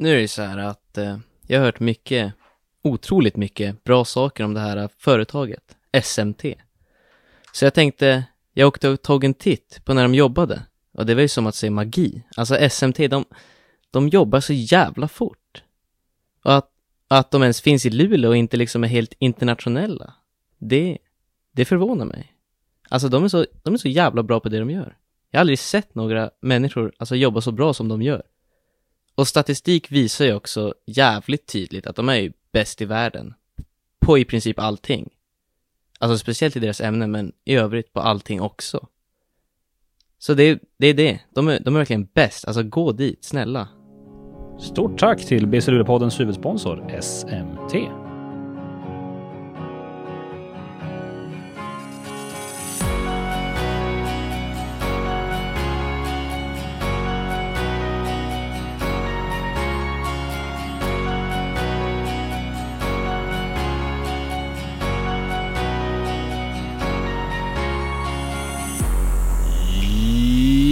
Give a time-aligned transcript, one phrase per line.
[0.00, 2.32] Nu är det så här att eh, jag har hört mycket,
[2.82, 6.44] otroligt mycket bra saker om det här företaget, SMT.
[7.52, 10.62] Så jag tänkte, jag åkte och tog en titt på när de jobbade.
[10.92, 12.22] Och det var ju som att se magi.
[12.36, 13.24] Alltså SMT, de,
[13.90, 15.62] de jobbar så jävla fort.
[16.44, 16.70] Och att,
[17.08, 20.14] att de ens finns i Luleå och inte liksom är helt internationella.
[20.58, 20.98] Det,
[21.52, 22.32] det förvånar mig.
[22.88, 24.96] Alltså de är, så, de är så jävla bra på det de gör.
[25.30, 28.22] Jag har aldrig sett några människor alltså, jobba så bra som de gör.
[29.18, 33.34] Och statistik visar ju också jävligt tydligt att de är ju bäst i världen.
[34.00, 35.10] På i princip allting.
[35.98, 38.86] Alltså speciellt i deras ämnen, men i övrigt på allting också.
[40.18, 41.20] Så det, det är det.
[41.34, 42.44] De är, de är verkligen bäst.
[42.44, 43.68] Alltså gå dit, snälla.
[44.60, 48.07] Stort tack till BC Luleå-poddens huvudsponsor SMT.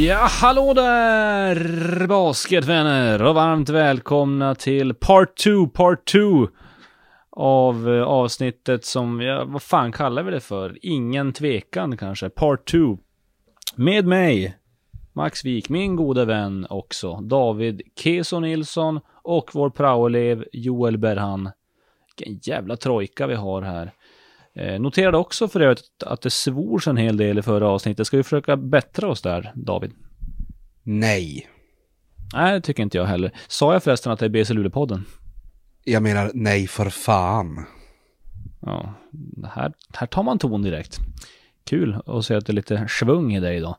[0.06, 6.48] Ja, hallå där basketvänner och varmt välkomna till Part 2, Part 2
[7.30, 10.78] av eh, avsnittet som, ja, vad fan kallar vi det för?
[10.82, 12.98] Ingen tvekan kanske, Part 2.
[13.74, 14.56] Med mig,
[15.12, 21.50] Max Wik, min gode vän också, David Keso Nilsson och vår praoelev Joel Berhan.
[22.06, 23.92] Vilken jävla trojka vi har här.
[24.56, 28.06] Eh, noterade också för övrigt att det svors en hel del i förra avsnittet.
[28.06, 29.92] Ska vi försöka bättra oss där, David?
[30.82, 31.48] Nej.
[32.34, 33.30] Nej, det tycker inte jag heller.
[33.48, 35.02] Sa jag förresten att det är BC Luleå-podden?
[35.84, 37.64] Jag menar nej för fan.
[38.60, 38.94] Ja,
[39.52, 40.98] här, här tar man ton direkt.
[41.64, 43.76] Kul att se att det är lite svung i dig då.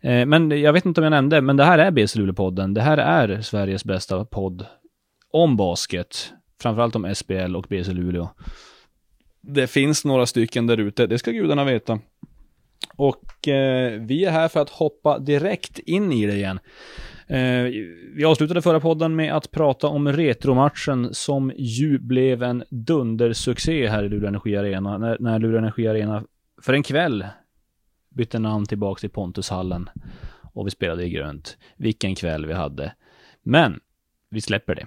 [0.00, 2.74] Eh, men jag vet inte om jag nämnde, men det här är BC Luleå-podden.
[2.74, 4.66] Det här är Sveriges bästa podd
[5.32, 6.32] om basket.
[6.60, 8.28] Framförallt om SBL och BC Luleå.
[9.40, 11.98] Det finns några stycken där ute, det ska gudarna veta.
[12.96, 16.60] Och eh, vi är här för att hoppa direkt in i det igen.
[17.26, 17.64] Eh,
[18.14, 24.04] vi avslutade förra podden med att prata om retromatchen som ju blev en dundersuccé här
[24.04, 24.98] i Luleå Energi Arena.
[24.98, 26.24] När, när Luleå Energi Arena
[26.62, 27.26] för en kväll
[28.08, 29.90] bytte namn tillbaka till Pontushallen.
[30.52, 31.58] Och vi spelade i grönt.
[31.76, 32.92] Vilken kväll vi hade.
[33.42, 33.80] Men
[34.30, 34.86] vi släpper det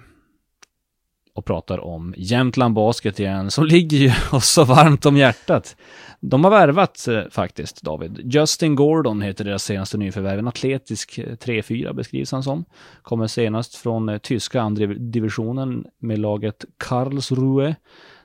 [1.34, 5.76] och pratar om Jämtland Basket igen, som ligger ju oss så varmt om hjärtat.
[6.20, 8.34] De har värvat eh, faktiskt, David.
[8.34, 10.38] Justin Gordon heter deras senaste nyförvärv.
[10.38, 12.64] En atletisk eh, 3-4 beskrivs han som.
[13.02, 17.76] Kommer senast från eh, tyska andra divisionen med laget Karlsruhe,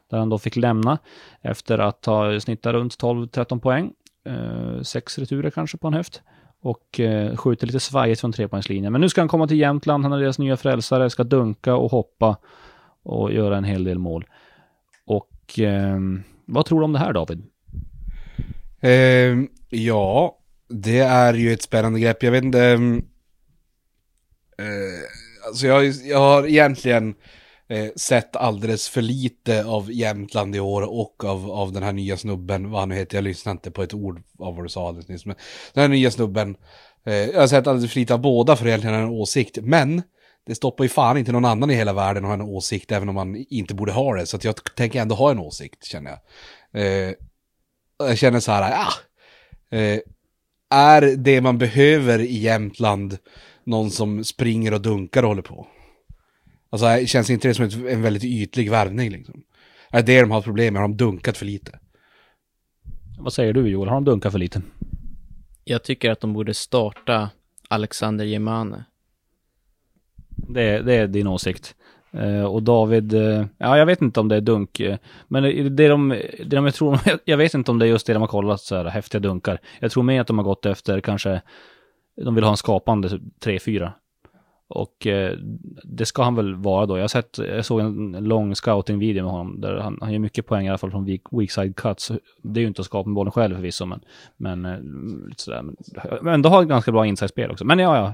[0.09, 0.97] där han då fick lämna
[1.41, 3.91] efter att ha snittat runt 12-13 poäng.
[4.25, 6.21] Eh, sex returer kanske på en höft
[6.61, 8.91] och eh, skjuter lite svajigt från trepoängslinjen.
[8.91, 11.91] Men nu ska han komma till Jämtland, han är deras nya frälsare, ska dunka och
[11.91, 12.37] hoppa
[13.03, 14.25] och göra en hel del mål.
[15.05, 15.99] Och eh,
[16.45, 17.43] vad tror du om det här David?
[18.81, 19.35] Eh,
[19.69, 20.37] ja,
[20.69, 22.23] det är ju ett spännande grepp.
[22.23, 22.63] Jag vet inte.
[22.63, 22.97] Ehm,
[24.57, 27.15] eh, alltså jag, jag har egentligen
[27.67, 32.17] eh, sett alldeles för lite av Jämtland i år och av, av den här nya
[32.17, 33.17] snubben, vad han nu heter.
[33.17, 35.25] Jag lyssnade inte på ett ord av vad du sa alldeles nyss.
[35.25, 35.35] Men
[35.73, 36.55] den här nya snubben,
[37.05, 39.57] eh, jag har sett alldeles för lite av båda för att egentligen ha en åsikt.
[39.61, 40.01] Men
[40.49, 43.09] det stoppar ju fan inte någon annan i hela världen att ha en åsikt, även
[43.09, 44.25] om man inte borde ha det.
[44.25, 46.19] Så att jag tänker ändå ha en åsikt, känner jag.
[46.81, 47.13] Eh,
[47.97, 48.93] jag känner så här, ah,
[49.77, 49.99] eh,
[50.69, 53.17] är det man behöver i Jämtland
[53.63, 55.67] någon som springer och dunkar och håller på?
[56.69, 59.43] Alltså känns inte det som ett, en väldigt ytlig värvning liksom?
[59.89, 60.81] Är det de har problem med?
[60.81, 61.79] Har de dunkat för lite?
[63.19, 64.61] Vad säger du Joel, har de dunkat för lite?
[65.63, 67.29] Jag tycker att de borde starta
[67.67, 68.85] Alexander Gemane.
[70.47, 71.75] Det, det är din åsikt.
[72.15, 74.95] Uh, och David, uh, ja jag vet inte om det är dunk, uh,
[75.27, 75.43] men
[75.75, 76.09] det de,
[76.45, 78.61] det de jag tror, jag vet inte om det är just det de har kollat
[78.61, 79.59] så här häftiga dunkar.
[79.79, 81.41] Jag tror mer att de har gått efter kanske,
[82.25, 83.91] de vill ha en skapande typ 3-4.
[84.71, 85.07] Och
[85.83, 86.97] det ska han väl vara då.
[86.97, 90.45] Jag har sett, jag såg en lång scouting-video med honom där han, han gör mycket
[90.45, 92.11] poäng i alla fall från weak, weak side cuts.
[92.43, 93.99] Det är ju inte att skapa med bollen själv förvisso, men,
[94.37, 94.61] men
[95.29, 95.61] lite sådär.
[95.61, 95.75] Men,
[96.21, 97.65] men ändå har ett ganska bra inside-spel också.
[97.65, 98.13] Men ja, ja,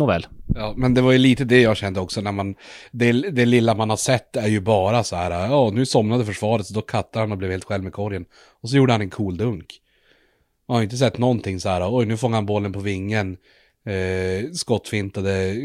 [0.00, 0.26] Nåväl.
[0.54, 2.54] Ja, men det var ju lite det jag kände också när man,
[2.90, 6.66] det, det lilla man har sett är ju bara så här, ja nu somnade försvaret
[6.66, 8.24] så då kattade han och blev helt själv med korgen.
[8.62, 9.66] Och så gjorde han en cool dunk.
[10.68, 13.36] Man har inte sett någonting så här, oj nu fångar han bollen på vingen,
[13.86, 15.56] eh, skottfintade,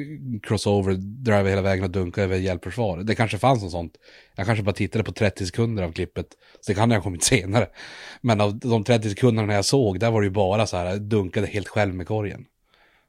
[0.43, 2.97] crossover, driver hela vägen och dunkar över hjälpförsvar.
[2.97, 3.93] Det kanske fanns något sånt.
[4.35, 6.27] Jag kanske bara tittade på 30 sekunder av klippet,
[6.61, 7.67] så det kan ha kommit senare.
[8.21, 11.47] Men av de 30 sekunderna jag såg, där var det ju bara så här, dunkade
[11.47, 12.45] helt själv med korgen.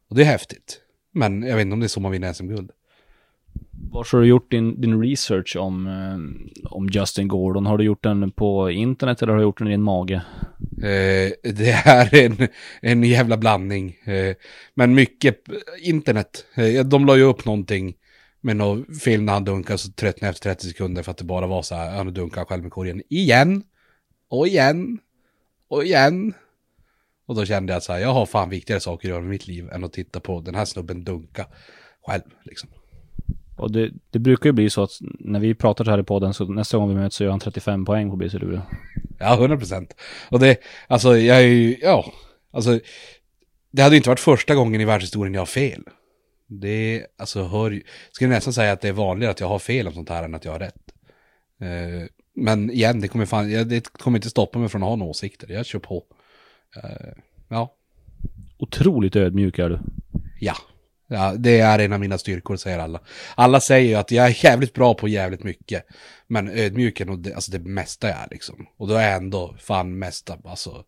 [0.08, 0.82] Och det är häftigt.
[1.16, 2.70] Men jag vet inte om det är så man vinner SM-guld.
[3.90, 7.66] Var har du gjort din, din research om, eh, om Justin Gordon?
[7.66, 10.22] Har du gjort den på internet eller har du gjort den i din mage?
[10.76, 12.48] Eh, det är en,
[12.80, 13.96] en jävla blandning.
[14.04, 14.36] Eh,
[14.74, 15.40] men mycket
[15.82, 16.44] internet.
[16.54, 17.94] Eh, de la ju upp någonting
[18.40, 21.46] med någon film när han dunkade så tröttnade efter 30 sekunder för att det bara
[21.46, 23.62] var så här, han dunkar själv med korgen igen.
[24.28, 24.98] Och igen.
[25.68, 26.34] Och igen.
[27.26, 29.46] Och då kände jag så här, jag har fan viktigare saker att göra med mitt
[29.46, 31.46] liv än att titta på den här snubben dunka
[32.06, 32.68] själv liksom.
[33.56, 36.34] Och det, det brukar ju bli så att när vi pratar så här i podden
[36.34, 38.62] så nästa gång vi möts så gör han 35 poäng på BC Luleå.
[39.18, 39.94] Ja, 100 procent.
[40.28, 42.12] Och det, alltså jag är ju, ja,
[42.50, 42.80] alltså
[43.70, 45.82] det hade ju inte varit första gången i världshistorien jag har fel.
[46.46, 49.94] Det, alltså hör skulle nästan säga att det är vanligare att jag har fel om
[49.94, 50.92] sånt här än att jag har rätt.
[51.60, 55.10] Eh, men igen, det kommer, fan, det kommer inte stoppa mig från att ha några
[55.10, 55.52] åsikter.
[55.52, 56.04] Jag kör på.
[56.76, 57.74] Eh, ja.
[58.58, 59.80] Otroligt ödmjuk är du.
[60.40, 60.56] Ja.
[61.08, 63.00] Ja, det är en av mina styrkor, säger alla.
[63.34, 65.86] Alla säger ju att jag är jävligt bra på jävligt mycket.
[66.26, 68.66] Men ödmjuk är nog det, alltså det mesta jag är liksom.
[68.76, 70.84] Och då är jag ändå fan mesta, alltså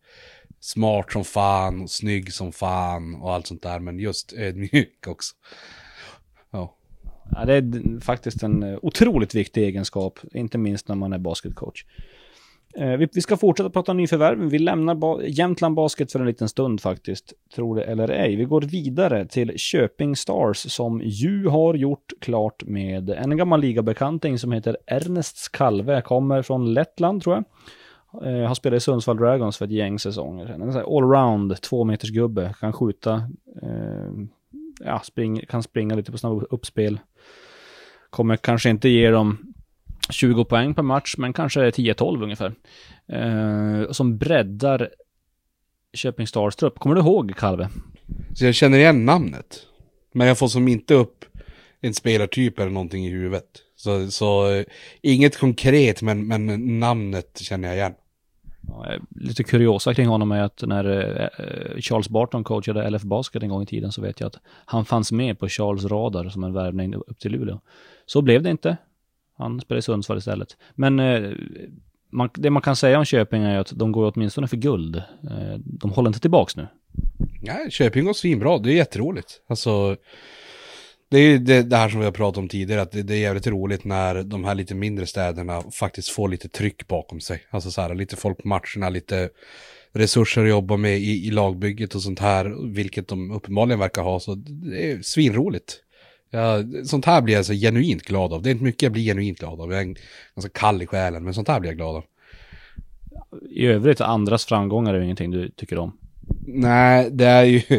[0.60, 3.78] smart som fan, och snygg som fan och allt sånt där.
[3.78, 5.34] Men just ödmjuk också.
[6.50, 6.76] Ja.
[7.30, 11.84] ja det är faktiskt en eh, otroligt viktig egenskap, inte minst när man är basketcoach.
[12.74, 14.38] Eh, vi, ska fortsätta prata nyförvärv.
[14.38, 18.36] Vi lämnar Jämtland Basket för en liten stund faktiskt, tror det eller ej.
[18.36, 24.38] Vi går vidare till Köping Stars som ju har gjort klart med en gammal ligabekanting
[24.38, 26.02] som heter Ernest Kalve.
[26.02, 27.44] kommer från Lettland tror jag.
[28.26, 30.46] Eh, har spelat i Sundsvall Dragons för ett gäng säsonger.
[30.46, 32.40] En allround, tvåmetersgubbe.
[32.42, 33.14] gubbe, kan skjuta,
[33.62, 34.10] eh,
[34.84, 36.98] ja, spring, kan springa lite på snabba uppspel.
[38.10, 39.47] Kommer kanske inte ge dem
[40.10, 42.54] 20 poäng per match, men kanske 10-12 ungefär.
[43.08, 44.90] Eh, som breddar
[45.92, 46.78] Köping Stars trupp.
[46.78, 47.68] Kommer du ihåg Kalve?
[48.34, 49.66] Så jag känner igen namnet.
[50.12, 51.24] Men jag får som inte upp
[51.80, 53.48] en spelartyp eller någonting i huvudet.
[53.76, 54.64] Så, så eh,
[55.02, 57.94] inget konkret, men, men namnet känner jag igen.
[58.68, 60.84] Ja, lite kuriosa kring honom är att när
[61.20, 64.84] eh, Charles Barton coachade LF Basket en gång i tiden så vet jag att han
[64.84, 67.60] fanns med på Charles radar som en värvning upp till Luleå.
[68.06, 68.76] Så blev det inte.
[69.38, 70.56] Han spelar i Sundsvall istället.
[70.74, 71.32] Men eh,
[72.12, 74.96] man, det man kan säga om Köping är att de går åtminstone för guld.
[74.96, 76.66] Eh, de håller inte tillbaks nu.
[77.42, 78.58] Nej, Köping går svinbra.
[78.58, 79.40] Det är jätteroligt.
[79.48, 79.96] Alltså,
[81.10, 83.14] det är ju det, det, här som vi har pratat om tidigare, att det, det,
[83.14, 87.42] är jävligt roligt när de här lite mindre städerna faktiskt får lite tryck bakom sig.
[87.50, 89.28] Alltså så här, lite folk på matcherna, lite
[89.92, 94.20] resurser att jobba med i, i lagbygget och sånt här, vilket de uppenbarligen verkar ha,
[94.20, 95.82] så det är svinroligt.
[96.30, 98.42] Ja, sånt här blir jag så genuint glad av.
[98.42, 99.72] Det är inte mycket jag blir genuint glad av.
[99.72, 99.96] Jag är
[100.34, 102.04] ganska kall i själen, men sånt här blir jag glad av.
[103.50, 105.98] I övrigt, andras framgångar är ingenting du tycker om?
[106.46, 107.56] Nej, det är ju,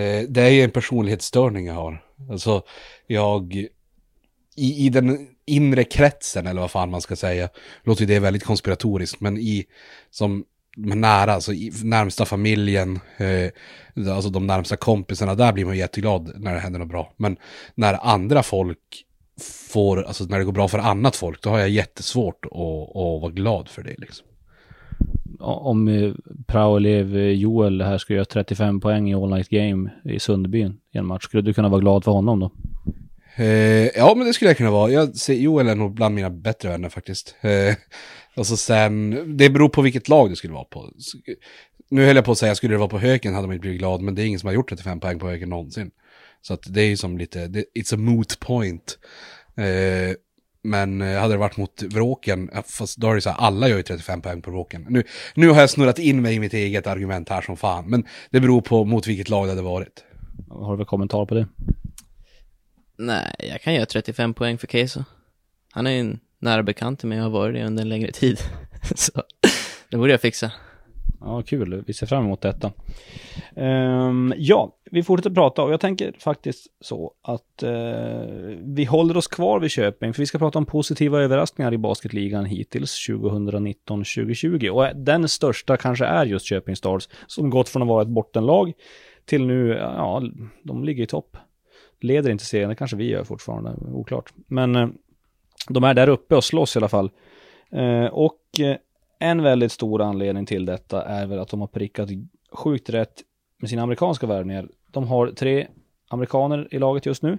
[0.00, 2.04] eh, det är ju en personlighetsstörning jag har.
[2.30, 2.62] Alltså,
[3.06, 3.54] jag,
[4.56, 7.48] i, i den inre kretsen, eller vad fan man ska säga,
[7.82, 9.66] låter det väldigt konspiratoriskt, men i,
[10.10, 10.44] som
[10.78, 11.52] nära, alltså
[11.84, 16.88] närmsta familjen, eh, alltså de närmsta kompisarna, där blir man jätteglad när det händer något
[16.88, 17.12] bra.
[17.16, 17.36] Men
[17.74, 19.04] när andra folk
[19.72, 23.22] får, alltså när det går bra för annat folk, då har jag jättesvårt att, att
[23.22, 24.26] vara glad för det liksom.
[25.40, 26.12] Om eh,
[26.46, 30.98] praoelev eh, Joel här skulle göra 35 poäng i All Night Game i Sundbyn i
[30.98, 32.50] en match, skulle du kunna vara glad för honom då?
[33.36, 34.90] Eh, ja, men det skulle jag kunna vara.
[34.90, 37.36] Jag ser, Joel är nog bland mina bättre vänner faktiskt.
[37.40, 37.74] Eh,
[38.38, 40.92] och så sen, det beror på vilket lag det skulle vara på.
[41.90, 43.78] Nu höll jag på att säga, skulle det vara på Höken hade man inte blivit
[43.78, 45.90] glad, men det är ingen som har gjort 35 poäng på Höken någonsin.
[46.42, 48.98] Så att det är ju som lite, det, it's a moot point.
[49.56, 50.16] Eh,
[50.62, 53.76] men eh, hade det varit mot Vråken, fast då är det så här, alla gör
[53.76, 54.86] ju 35 poäng på Vråken.
[54.88, 55.02] Nu,
[55.34, 58.40] nu har jag snurrat in mig i mitt eget argument här som fan, men det
[58.40, 60.04] beror på mot vilket lag det hade varit.
[60.50, 61.48] Har du väl kommentar på det?
[62.98, 65.04] Nej, jag kan göra 35 poäng för Keso.
[65.72, 68.12] Han är ju en nära bekant till mig och har varit det under en längre
[68.12, 68.38] tid.
[68.94, 69.12] Så
[69.90, 70.52] det borde jag fixa.
[71.20, 71.84] Ja, kul.
[71.86, 72.72] Vi ser fram emot detta.
[73.54, 77.70] Um, ja, vi fortsätter prata och jag tänker faktiskt så att uh,
[78.62, 82.44] vi håller oss kvar vid Köping för vi ska prata om positiva överraskningar i basketligan
[82.44, 87.88] hittills 2019-2020 och eh, den största kanske är just Köping Stars som gått från att
[87.88, 88.72] vara ett bottenlag
[89.24, 90.22] till nu, ja,
[90.62, 91.36] de ligger i topp.
[92.00, 94.32] Leder inte serien, det kanske vi gör fortfarande, oklart.
[94.46, 94.88] Men uh,
[95.68, 97.10] de är där uppe och slåss i alla fall.
[97.70, 98.76] Eh, och eh,
[99.18, 102.08] en väldigt stor anledning till detta är väl att de har prickat
[102.52, 103.22] sjukt rätt
[103.60, 104.68] med sina amerikanska värvningar.
[104.92, 105.66] De har tre
[106.08, 107.38] amerikaner i laget just nu.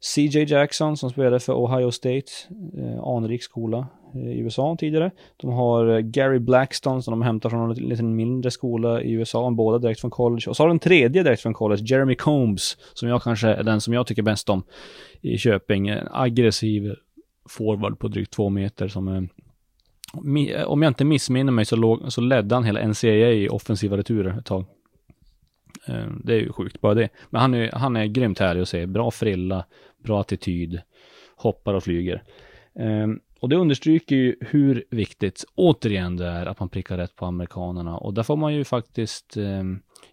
[0.00, 2.32] CJ Jackson som spelade för Ohio State,
[2.78, 5.10] eh, anrik skola eh, i USA tidigare.
[5.36, 9.78] De har Gary Blackstone som de hämtar från en liten mindre skola i USA, båda
[9.78, 10.44] direkt från college.
[10.48, 13.62] Och så har de en tredje direkt från college, Jeremy Combs, som jag kanske är
[13.62, 14.62] den som jag tycker bäst om
[15.20, 15.88] i Köping.
[15.88, 16.94] En aggressiv
[17.48, 19.28] forward på drygt två meter som är
[20.66, 24.38] om jag inte missminner mig så, låg, så ledde han hela NCAA i offensiva returer
[24.38, 24.64] ett tag.
[25.86, 27.08] Eh, det är ju sjukt, bara det.
[27.30, 28.86] Men han är, han är grymt härlig att se.
[28.86, 29.64] Bra frilla,
[30.04, 30.80] bra attityd,
[31.36, 32.22] hoppar och flyger.
[32.78, 33.06] Eh,
[33.44, 37.98] och det understryker ju hur viktigt, återigen, det är att man prickar rätt på amerikanerna.
[37.98, 39.62] Och där får man ju faktiskt eh,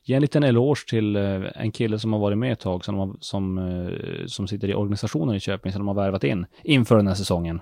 [0.03, 3.17] ge en liten eloge till eh, en kille som har varit med ett tag, som,
[3.19, 7.07] som, eh, som sitter i organisationen i Köping, som de har värvat in inför den
[7.07, 7.61] här säsongen.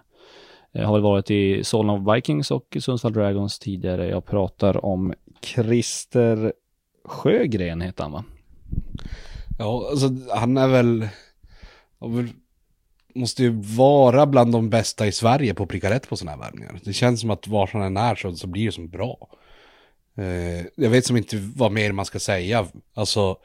[0.72, 4.10] Jag har varit i Solna Vikings och Sundsvall Dragons tidigare.
[4.10, 6.54] Jag pratar om Christer
[7.06, 8.24] Sjögren heter han va?
[9.60, 11.08] Ja, alltså han är väl,
[13.16, 16.44] måste ju vara bland de bästa i Sverige på att pricka rätt på sådana här
[16.44, 16.80] värvningar.
[16.84, 19.30] Det känns som att var som än är så, så blir det som bra.
[20.18, 22.68] Eh, jag vet som inte vad mer man ska säga.
[22.94, 23.38] Alltså,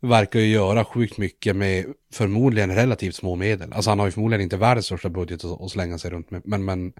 [0.00, 3.72] verkar ju göra sjukt mycket med förmodligen relativt små medel.
[3.72, 6.64] Alltså han har ju förmodligen inte världens största budget att, slänga sig runt med, men,
[6.64, 6.92] men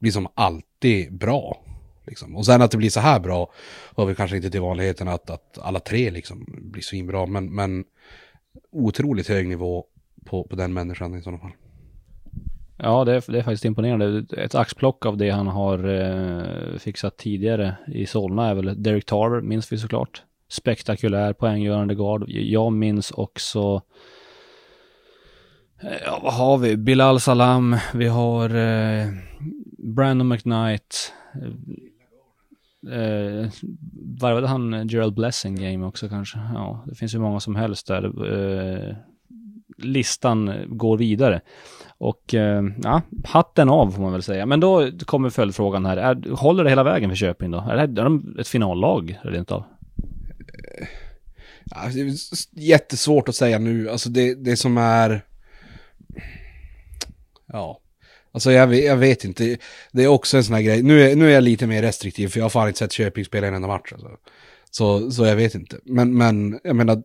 [0.00, 1.64] blir som alltid bra.
[2.06, 2.36] Liksom.
[2.36, 3.52] Och sen att det blir så här bra
[3.96, 7.84] hör vi kanske inte till vanligheten att, att alla tre liksom blir svinbra, men, men
[8.72, 9.84] otroligt hög nivå
[10.24, 11.52] på, på den människan i sådana fall.
[12.76, 14.24] Ja, det är, det är faktiskt imponerande.
[14.36, 19.40] Ett axplock av det han har eh, fixat tidigare i Solna är väl Derek Tarver,
[19.40, 20.22] minns vi såklart.
[20.48, 22.24] Spektakulär poänggörande guard.
[22.28, 23.82] Jag minns också
[25.82, 26.76] eh, Ja, vad har vi?
[26.76, 29.08] Bilal Salam, vi har eh,
[29.78, 31.12] Brandon McKnight,
[32.88, 33.50] Eh,
[34.20, 36.38] varvade han Gerald Blessing game också kanske?
[36.54, 38.04] Ja, det finns ju många som helst där.
[38.04, 38.96] Eh,
[39.80, 41.40] listan går vidare.
[41.98, 44.46] Och eh, ja, hatten av får man väl säga.
[44.46, 45.96] Men då kommer följdfrågan här.
[45.96, 47.58] Är, håller det hela vägen för Köping då?
[47.58, 49.64] Är, det, är de ett finallag rent av?
[51.64, 52.12] Ja, det är
[52.52, 53.90] jättesvårt att säga nu.
[53.90, 55.24] Alltså det, det som är...
[57.52, 57.80] Ja,
[58.32, 59.56] Alltså jag, jag vet inte,
[59.92, 60.82] det är också en sån här grej.
[60.82, 63.24] Nu är, nu är jag lite mer restriktiv för jag har fan inte sett Köping
[63.24, 63.92] spela en enda match.
[63.92, 64.08] Alltså.
[64.70, 65.78] Så, så jag vet inte.
[65.84, 67.02] Men, men jag menar,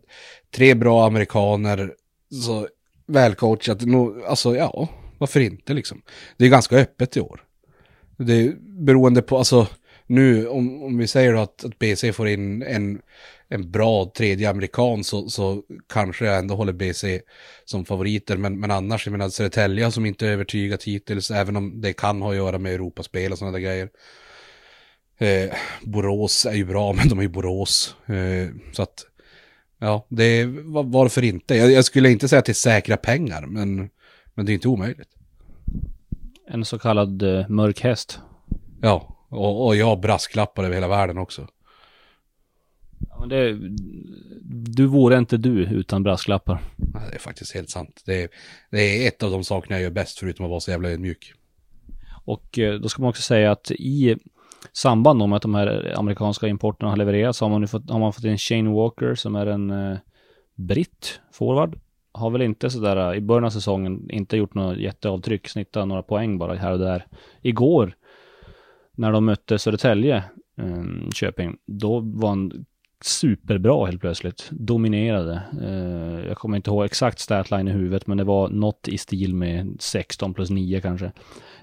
[0.56, 1.94] tre bra amerikaner,
[2.32, 2.68] så
[3.08, 3.82] välcoachat,
[4.28, 6.02] alltså ja, varför inte liksom.
[6.38, 7.44] Det är ganska öppet i år.
[8.18, 9.68] Det är beroende på, alltså
[10.08, 13.02] nu om, om vi säger att, att BC får in en
[13.48, 15.64] en bra tredje amerikan så, så
[15.94, 17.22] kanske jag ändå håller BC
[17.66, 18.38] som favoriter.
[18.38, 22.30] Men, men annars, jag menar Södertälje som inte övertygat hittills, även om det kan ha
[22.30, 23.90] att göra med Europaspel och sådana där grejer.
[25.18, 27.96] Eh, Borås är ju bra, men de är ju Borås.
[28.06, 29.06] Eh, så att,
[29.80, 30.46] ja, det är,
[30.84, 31.56] varför inte?
[31.56, 33.90] Jag, jag, skulle inte säga att det är säkra pengar, men,
[34.34, 35.10] men det är inte omöjligt.
[36.48, 38.20] En så kallad eh, mörk häst.
[38.82, 41.48] Ja, och, och jag brasklappar över hela världen också.
[43.10, 43.60] Ja, men det,
[44.76, 46.62] du vore inte du utan brasklappar.
[46.94, 48.02] Ja, det är faktiskt helt sant.
[48.06, 48.30] Det är,
[48.72, 51.34] det är ett av de sakerna jag gör bäst förutom att vara så jävla ödmjuk.
[52.26, 54.18] Och eh, då ska man också säga att i
[54.74, 58.14] samband med att de här amerikanska importerna har levererats har man, nu fått, har man
[58.14, 59.98] fått in Shane Walker som är en eh,
[60.56, 61.80] britt forward.
[62.12, 66.04] Har väl inte sådär eh, i början av säsongen inte gjort något jätteavtryck, snittat några
[66.04, 67.06] poäng bara här och där.
[67.42, 67.96] Igår
[68.96, 70.16] när de mötte Södertälje,
[70.58, 72.66] eh, Köping, då var han
[73.06, 74.50] superbra helt plötsligt.
[74.52, 75.42] Dominerade.
[75.62, 79.36] Eh, jag kommer inte ihåg exakt statline i huvudet, men det var något i stil
[79.36, 81.12] med 16 plus 9 kanske.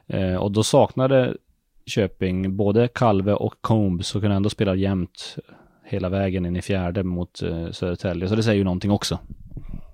[0.06, 1.36] Eh, och då saknade
[1.86, 5.36] Köping både Kalve och Combs och kunde ändå spela jämnt
[5.84, 8.28] hela vägen in i fjärde mot eh, Södertälje.
[8.28, 9.18] Så det säger ju någonting också.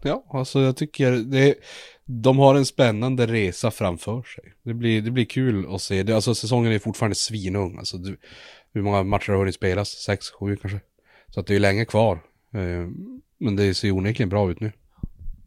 [0.02, 1.54] Ja, alltså jag tycker det,
[2.04, 4.44] de har en spännande resa framför sig.
[4.62, 6.02] Det blir, det blir kul att se.
[6.02, 7.78] Det, alltså säsongen är fortfarande svinung.
[7.78, 8.16] Alltså, du,
[8.72, 9.88] hur många matcher har hunnit spelas?
[9.88, 10.80] Sex, sju kanske?
[11.28, 12.14] Så att det är länge kvar.
[12.54, 12.88] Eh,
[13.38, 14.72] men det ser onekligen bra ut nu.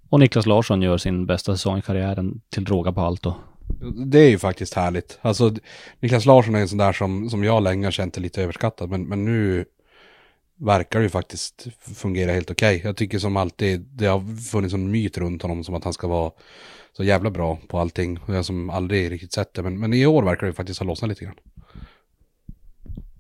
[0.10, 3.36] Och Niklas Larsson gör sin bästa säsong i karriären till råga på allt då.
[4.06, 5.20] Det är ju faktiskt härligt.
[5.22, 5.56] Alltså
[6.00, 8.90] Niklas Larsson är en sån där som, som jag länge har känt är lite överskattad.
[8.90, 9.66] Men, men nu
[10.56, 12.76] verkar det ju faktiskt fungera helt okej.
[12.76, 12.88] Okay.
[12.88, 16.08] Jag tycker som alltid, det har funnits en myt runt honom som att han ska
[16.08, 16.32] vara
[16.98, 18.20] så jävla bra på allting.
[18.28, 19.64] Och jag som aldrig riktigt sett det.
[19.64, 21.36] Men, men i år verkar det faktiskt ha lossnat lite grann.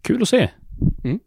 [0.01, 0.49] Kul att se.
[1.03, 1.19] Mm.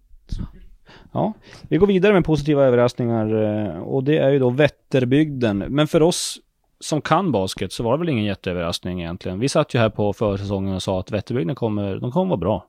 [1.12, 1.32] Ja,
[1.68, 5.58] vi går vidare med positiva överraskningar eh, och det är ju då Vätterbygden.
[5.58, 6.38] Men för oss
[6.84, 9.38] som kan basket så var det väl ingen jätteöverraskning egentligen.
[9.38, 12.66] Vi satt ju här på försäsongen och sa att Vätterbygden kommer, de kommer vara bra.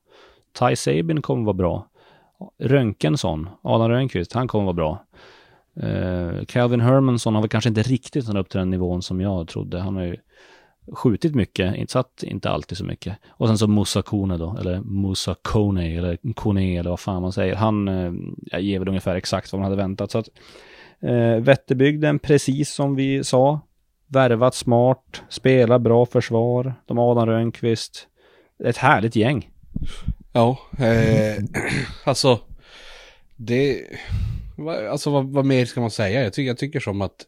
[0.60, 1.88] Ty Sabin kommer vara bra.
[2.60, 5.05] Rönkensson, Adam Rönnqvist, han kommer vara bra.
[5.84, 9.48] Uh, Calvin Hermansson har väl kanske inte riktigt nått upp till den nivån som jag
[9.48, 9.79] trodde.
[9.79, 10.17] Han har ju
[10.93, 13.17] skjutit mycket, satt inte alltid så mycket.
[13.29, 17.31] Och sen så Musa Kone då, eller Musa Kone, eller Kone, eller vad fan man
[17.31, 17.55] säger.
[17.55, 20.12] Han eh, ger väl ungefär exakt vad man hade väntat.
[20.12, 20.29] Så att
[21.00, 23.60] eh, Vätterbygden, precis som vi sa,
[24.15, 26.74] värvat smart, spelar bra försvar.
[26.86, 28.07] De har Adam Rönnqvist.
[28.63, 29.50] Ett härligt gäng.
[30.34, 31.43] Ja, eh,
[32.03, 32.39] alltså
[33.36, 33.84] det,
[34.91, 36.24] alltså vad, vad, mer ska man säga?
[36.24, 37.25] Jag tycker, jag tycker som att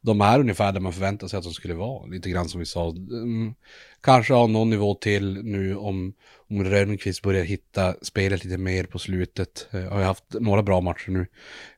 [0.00, 2.06] de är ungefär där man förväntar sig att de skulle vara.
[2.06, 2.90] Lite grann som vi sa.
[2.90, 3.54] Mm,
[4.00, 6.14] kanske ha någon nivå till nu om,
[6.50, 9.68] om Rönnqvist börjar hitta spelet lite mer på slutet.
[9.70, 11.26] Eh, har ju haft några bra matcher nu.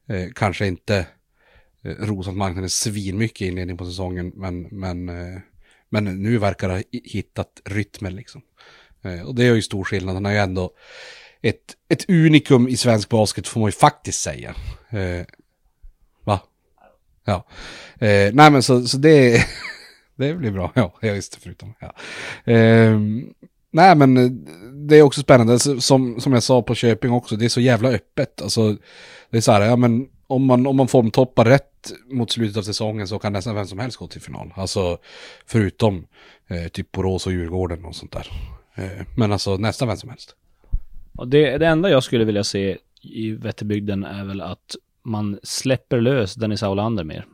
[0.08, 1.06] Eh, kanske inte
[1.84, 4.32] Eh, rosat marknaden svinmycket i inledningen på säsongen.
[4.34, 5.40] Men, men, eh,
[5.88, 8.42] men nu verkar ha hittat rytmen liksom.
[9.02, 10.14] Eh, och det är ju stor skillnad.
[10.14, 10.70] Han har ju ändå
[11.42, 14.54] ett, ett unikum i svensk basket får man ju faktiskt säga.
[14.90, 15.26] Eh,
[16.24, 16.40] va?
[17.24, 17.46] Ja.
[17.98, 19.44] Eh, nej men så, så det,
[20.16, 20.72] det blir bra.
[20.74, 21.74] Ja, jag visste förutom.
[21.80, 21.94] Ja.
[22.52, 22.98] Eh,
[23.70, 24.44] nej men
[24.88, 25.52] det är också spännande.
[25.52, 28.42] Alltså, som, som jag sa på Köping också, det är så jävla öppet.
[28.42, 28.76] Alltså,
[29.30, 32.62] det är så här, ja men om man, om man formtoppar rätt mot slutet av
[32.62, 34.52] säsongen så kan nästan vem som helst gå till final.
[34.56, 34.98] Alltså
[35.46, 36.06] förutom
[36.46, 38.26] eh, typ Borås och Djurgården och sånt där.
[38.74, 40.36] Eh, men alltså nästan vem som helst.
[41.16, 46.00] Och det, det enda jag skulle vilja se i Vätterbygden är väl att man släpper
[46.00, 47.26] lös Dennis Aulander mer.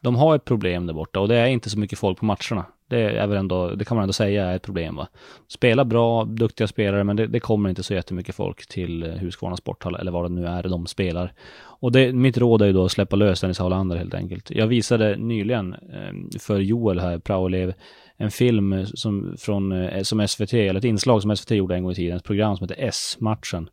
[0.00, 2.66] De har ett problem där borta och det är inte så mycket folk på matcherna.
[2.88, 5.08] Det är väl ändå, det kan man ändå säga är ett problem va.
[5.48, 9.56] Spela bra, duktiga spelare, men det, det kommer inte så jättemycket folk till eh, Husqvarna
[9.56, 11.32] sporthall eller vad det nu är de spelar.
[11.80, 14.50] Och det, mitt råd är ju då att släppa lös Dennis Aulander helt enkelt.
[14.50, 17.74] Jag visade nyligen eh, för Joel här, praoelev,
[18.16, 21.92] en film som, från, eh, som SVT, eller ett inslag som SVT gjorde en gång
[21.92, 23.68] i tiden, ett program som heter S-matchen.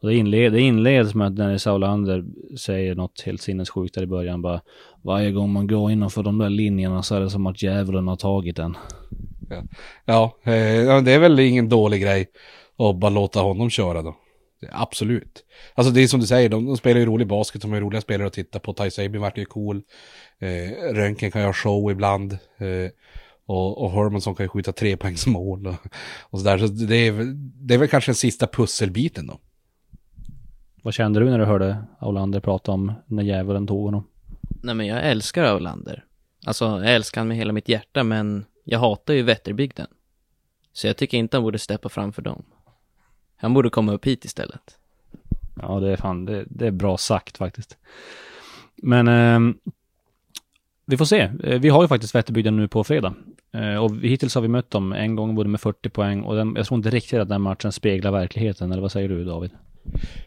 [0.00, 2.24] Och det, inled, det inleds med att när Saulander
[2.56, 4.60] säger något helt sinnessjukt där i början bara
[5.02, 8.16] Varje gång man går innanför de där linjerna så är det som att djävulen har
[8.16, 8.76] tagit en.
[9.50, 9.62] Ja,
[10.04, 12.26] ja eh, det är väl ingen dålig grej
[12.78, 14.16] att bara låta honom köra då.
[14.70, 15.44] Absolut.
[15.74, 18.00] Alltså det är som du säger, de, de spelar ju rolig basket, de är roliga
[18.00, 18.72] spelare att titta på.
[18.72, 19.82] Ty Sabin vart ju cool.
[20.38, 22.32] Eh, Röntgen kan göra show ibland.
[22.32, 22.90] Eh,
[23.46, 25.74] och, och Hermansson kan ju skjuta trepoängsmål och,
[26.20, 26.58] och sådär.
[26.58, 27.12] Så det är,
[27.66, 29.40] det är väl kanske den sista pusselbiten då.
[30.82, 34.04] Vad kände du när du hörde Aulander prata om när djävulen tog honom?
[34.62, 36.04] Nej men jag älskar Aulander.
[36.46, 39.86] Alltså jag älskar han med hela mitt hjärta men jag hatar ju Vätterbygden.
[40.72, 42.44] Så jag tycker inte han borde steppa framför dem.
[43.36, 44.78] Han borde komma upp hit istället.
[45.62, 47.76] Ja det är fan, det, det är bra sagt faktiskt.
[48.76, 49.54] Men eh,
[50.86, 51.20] vi får se.
[51.44, 53.14] Eh, vi har ju faktiskt Vätterbygden nu på fredag.
[53.52, 56.54] Eh, och hittills har vi mött dem en gång både med 40 poäng och den,
[56.56, 58.72] jag tror inte riktigt att den matchen speglar verkligheten.
[58.72, 59.50] Eller vad säger du David?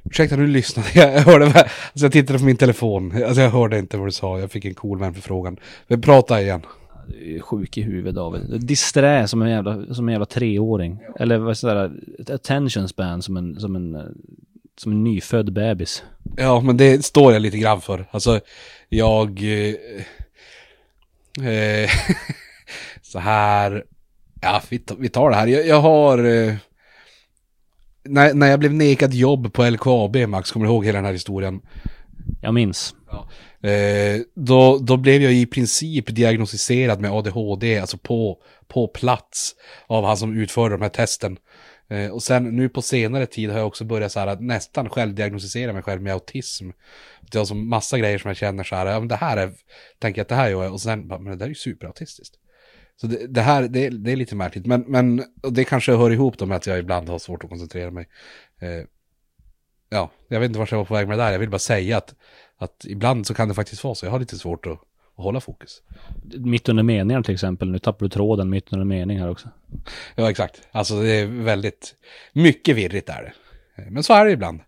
[0.04, 1.20] Ursäkta, nu lyssnade jag.
[1.20, 3.24] Hörde, alltså jag tittade på min telefon.
[3.24, 4.40] Alltså jag hörde inte vad du sa.
[4.40, 5.58] Jag fick en cool vänförfrågan.
[5.88, 6.62] Men prata igen.
[7.08, 8.66] Du är sjuk i huvudet David.
[8.66, 11.00] Disträ som en jävla, som en jävla treåring.
[11.20, 11.92] Eller vad sådär,
[12.34, 13.98] attention span som en, som en,
[14.78, 16.04] som en nyfödd bebis.
[16.38, 18.06] Ja, men det står jag lite grann för.
[18.12, 18.40] Alltså,
[18.90, 19.44] jag...
[21.42, 21.90] Eh,
[23.02, 23.84] så här...
[24.42, 24.62] Ja,
[24.98, 25.48] vi tar det här.
[25.48, 26.24] Jag, jag har...
[26.24, 26.54] Eh,
[28.04, 31.14] när, när jag blev nekad jobb på LKAB, Max, kommer du ihåg hela den här
[31.14, 31.62] historien?
[32.42, 32.96] Jag minns.
[33.10, 33.30] Ja.
[33.70, 38.38] Eh, då, då blev jag i princip diagnostiserad med ADHD, alltså på,
[38.68, 39.56] på plats
[39.88, 41.38] av han som utförde de här testen.
[41.90, 44.90] Eh, och sen nu på senare tid har jag också börjat så här, att nästan
[44.90, 46.70] självdiagnostisera mig själv med autism.
[47.22, 49.52] Det är alltså massa grejer som jag känner så här, ja men det här är,
[50.00, 52.36] tänker jag att det här är, och sen, men det där är ju superautistiskt.
[52.96, 56.38] Så det, det här, det, det, är lite märkligt, men, men det kanske hör ihop
[56.38, 58.08] då med att jag ibland har svårt att koncentrera mig.
[58.60, 58.86] Eh,
[59.90, 61.60] ja, jag vet inte vart jag var på väg med det där, jag vill bara
[61.60, 62.16] säga att,
[62.58, 65.40] att ibland så kan det faktiskt vara så, jag har lite svårt att, att hålla
[65.40, 65.82] fokus.
[66.38, 69.50] Mitt under meningar till exempel, nu tappar du tråden mitt under mening här också.
[70.16, 70.62] Ja, exakt.
[70.72, 71.96] Alltså det är väldigt,
[72.34, 73.34] mycket virrigt är det.
[73.90, 74.60] Men så är det ibland.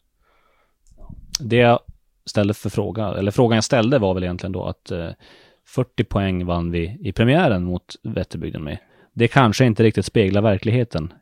[1.39, 1.79] Det jag
[2.25, 5.09] ställde för fråga, eller frågan jag ställde var väl egentligen då att eh,
[5.67, 8.78] 40 poäng vann vi i premiären mot Vätterbygden med.
[9.13, 11.13] Det kanske inte riktigt speglar verkligheten,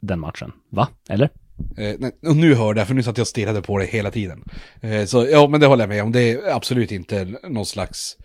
[0.00, 0.52] den matchen.
[0.70, 0.88] Va?
[1.08, 1.30] Eller?
[1.76, 4.10] Eh, nej, och nu hörde jag, för nu satt jag och stirrade på det hela
[4.10, 4.44] tiden.
[4.80, 6.12] Eh, så ja, men det håller jag med om.
[6.12, 8.16] Det är absolut inte någon slags...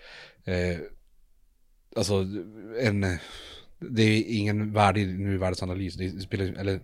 [0.45, 0.80] Eh,
[1.95, 2.25] alltså,
[2.82, 3.17] en...
[3.80, 5.95] Det är ingen värdig nuvärldsanalys.
[5.95, 6.80] Det spelar, eller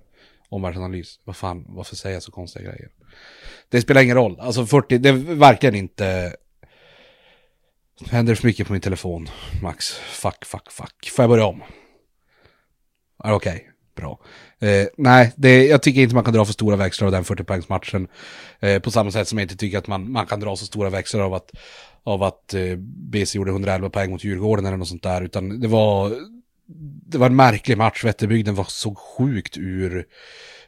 [0.50, 1.19] omvärldsanalys.
[1.24, 2.89] Vad fan, varför säger jag så konstiga grejer?
[3.69, 4.39] Det spelar ingen roll.
[4.39, 6.36] Alltså 40, det är verkligen inte
[8.10, 9.30] händer för mycket på min telefon,
[9.62, 9.92] Max.
[9.94, 11.10] Fuck, fuck, fuck.
[11.16, 11.63] Får jag börja om?
[13.18, 13.36] Okej?
[13.36, 13.74] Okay?
[13.96, 14.20] bra.
[14.60, 18.08] Eh, nej, det, jag tycker inte man kan dra för stora växlar av den 40-poängsmatchen.
[18.60, 20.89] Eh, på samma sätt som jag inte tycker att man, man kan dra så stora
[20.89, 21.52] växlar av att,
[22.04, 25.22] av att eh, BC gjorde 111 poäng mot Djurgården eller något sånt där.
[25.22, 26.12] Utan det var,
[27.08, 28.04] det var en märklig match.
[28.04, 30.06] Vätterbygden var så sjukt ur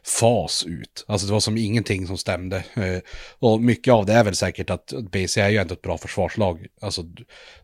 [0.06, 1.04] fas ut.
[1.08, 2.56] Alltså det var som ingenting som stämde.
[2.56, 2.98] Eh,
[3.38, 6.66] och mycket av det är väl säkert att BC är ju ändå ett bra försvarslag.
[6.80, 7.04] Alltså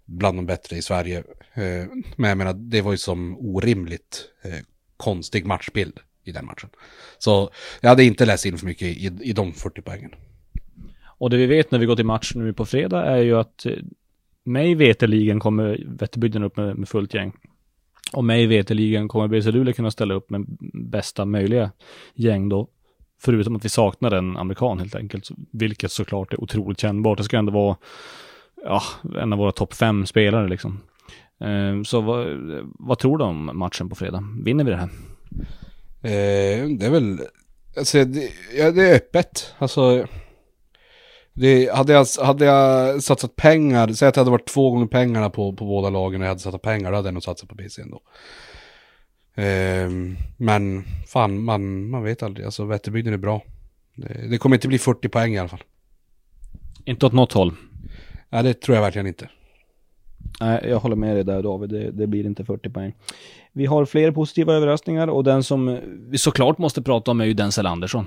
[0.04, 1.18] bland de bättre i Sverige.
[1.54, 4.58] Eh, men jag menar, det var ju som orimligt eh,
[4.96, 6.70] konstig matchbild i den matchen.
[7.18, 7.50] Så
[7.80, 10.10] jag hade inte läst in för mycket i, i de 40 poängen.
[11.04, 13.66] Och det vi vet när vi går till match nu på fredag är ju att
[13.66, 13.72] eh,
[14.44, 17.32] mig veteligen kommer Vätterbygden upp med, med fullt gäng.
[18.12, 21.70] Och mig veteligen kommer BC Luleå kunna ställa upp med bästa möjliga
[22.14, 22.68] gäng då.
[23.20, 25.28] Förutom att vi saknar en amerikan helt enkelt.
[25.52, 27.18] Vilket såklart är otroligt kännbart.
[27.18, 27.76] Det ska ändå vara
[28.64, 28.82] ja,
[29.18, 30.80] en av våra topp fem spelare liksom.
[31.40, 32.26] Eh, så vad,
[32.78, 34.24] vad, tror du om matchen på fredag?
[34.44, 34.88] Vinner vi det här?
[36.02, 37.18] Eh, det är väl,
[37.76, 39.54] alltså det, ja, det är öppet.
[39.58, 40.06] Alltså,
[41.34, 45.30] det, hade, jag, hade jag satsat pengar, säg att det hade varit två gånger pengarna
[45.30, 47.54] på, på båda lagen och jag hade satsat pengar, då hade jag nog satsat på
[47.54, 48.00] BC ändå.
[49.34, 49.90] Eh,
[50.36, 52.44] men fan, man, man vet aldrig.
[52.44, 53.42] Alltså Vätterbygden är bra.
[53.94, 55.62] Det, det, kommer inte bli 40 poäng i alla fall.
[56.84, 57.54] Inte åt något håll.
[58.28, 59.28] Nej, det tror jag verkligen inte.
[60.40, 61.70] Nej, jag håller med dig där David.
[61.70, 62.94] Det, det, blir inte 40 poäng.
[63.52, 67.34] Vi har fler positiva överraskningar och den som vi såklart måste prata om är ju
[67.34, 68.04] Denzel Andersson.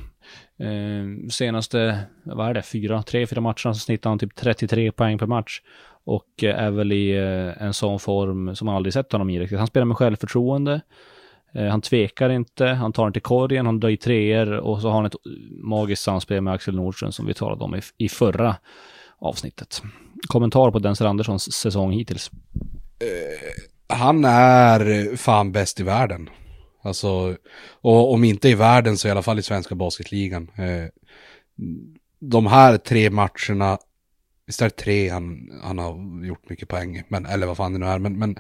[0.59, 5.17] Eh, senaste, vad är det, fyra, tre, fyra matcherna så snittar han typ 33 poäng
[5.17, 5.61] per match.
[6.05, 9.39] Och eh, är väl i eh, en sån form som man aldrig sett honom i
[9.39, 9.57] riktigt.
[9.57, 10.81] Han spelar med självförtroende.
[11.53, 14.88] Eh, han tvekar inte, han tar den till korgen, han drar i treor och så
[14.88, 15.15] har han ett
[15.63, 18.55] magiskt samspel med Axel Nordström som vi talade om i, i förra
[19.17, 19.81] avsnittet.
[20.28, 22.32] Kommentar på Denzel Anderssons säsong hittills?
[23.04, 26.30] Uh, han är fan bäst i världen.
[26.84, 27.36] Alltså,
[27.82, 30.51] och om inte i världen så i alla fall i svenska basketligan.
[30.60, 30.88] Uh,
[32.19, 33.78] de här tre matcherna,
[34.47, 37.79] visst är det tre han, han har gjort mycket poäng, men, eller vad fan det
[37.79, 38.39] nu är, men, men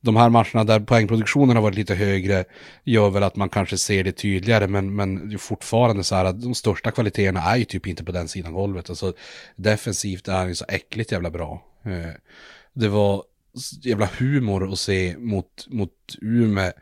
[0.00, 2.44] de här matcherna där poängproduktionen har varit lite högre
[2.84, 6.54] gör väl att man kanske ser det tydligare, men, men fortfarande så här att de
[6.54, 8.90] största kvaliteterna är ju typ inte på den sidan golvet.
[8.90, 9.12] Alltså
[9.56, 11.62] defensivt är han ju så äckligt jävla bra.
[11.84, 12.14] Eh,
[12.72, 13.22] det var
[13.82, 16.72] jävla humor att se mot, mot Umeå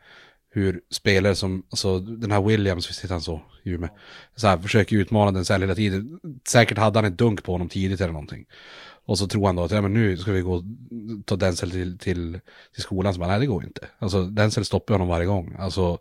[0.49, 3.89] hur spelare som, alltså den här Williams, visst heter han så, Jume.
[4.35, 6.19] så här, försöker utmana den så här hela tiden.
[6.47, 8.45] Säkert hade han ett dunk på honom tidigt eller någonting.
[9.05, 10.63] Och så tror han då att ja, men nu ska vi gå och
[11.25, 12.39] ta Denzel till, till,
[12.73, 13.13] till skolan.
[13.13, 13.87] Så bara, nej det går inte.
[13.99, 15.55] Alltså Denzel stoppar honom varje gång.
[15.59, 15.99] Alltså,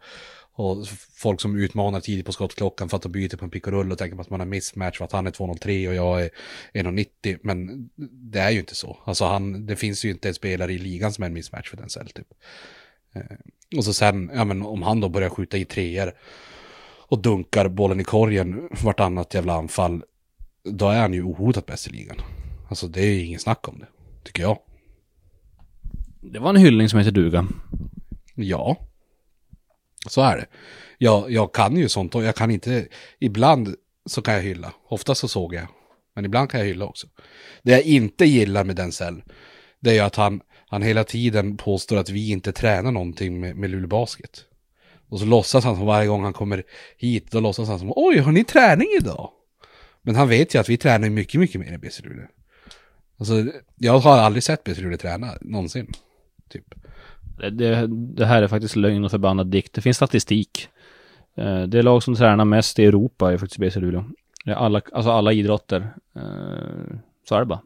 [0.52, 3.98] och folk som utmanar tidigt på skottklockan för att de byter på en pickorull och
[3.98, 6.30] tänker på att man har mismatch för att han är 2,03 och jag är
[6.74, 7.38] 1,90.
[7.42, 7.90] Men
[8.32, 8.98] det är ju inte så.
[9.04, 11.76] Alltså han, det finns ju inte en spelare i ligan som är en mismatch för
[11.76, 12.26] Denzel typ.
[13.14, 13.22] Eh,
[13.76, 16.12] och så sen, ja men om han då börjar skjuta i treor
[17.08, 20.02] och dunkar bollen i korgen vartannat jävla anfall,
[20.64, 22.16] då är han ju ohotat bäst i ligan.
[22.68, 23.86] Alltså det är ju ingen snack om det,
[24.24, 24.58] tycker jag.
[26.20, 27.46] Det var en hyllning som heter duga.
[28.34, 28.76] Ja,
[30.06, 30.46] så är det.
[30.98, 33.74] Jag, jag kan ju sånt och jag kan inte, ibland
[34.06, 34.72] så kan jag hylla.
[34.88, 35.66] Ofta så såg jag,
[36.14, 37.06] men ibland kan jag hylla också.
[37.62, 39.22] Det jag inte gillar med Denzel,
[39.80, 43.56] det är ju att han, han hela tiden påstår att vi inte tränar någonting med,
[43.56, 44.44] med Luleå Basket.
[45.08, 46.62] Och så låtsas han som varje gång han kommer
[46.96, 49.30] hit, då låtsas han som oj, har ni träning idag?
[50.02, 52.26] Men han vet ju att vi tränar mycket, mycket mer i BC Luleå.
[53.18, 55.92] Alltså, jag har aldrig sett BC Luleå träna, någonsin.
[56.48, 56.74] Typ.
[57.52, 59.72] Det, det, här är faktiskt lögn och förbannad dikt.
[59.72, 60.68] Det finns statistik.
[61.36, 64.04] Eh, det lag som tränar mest i Europa är faktiskt BC Luleå.
[64.46, 65.94] Alla, alltså alla idrotter.
[66.16, 66.96] Eh,
[67.28, 67.60] så är det bara.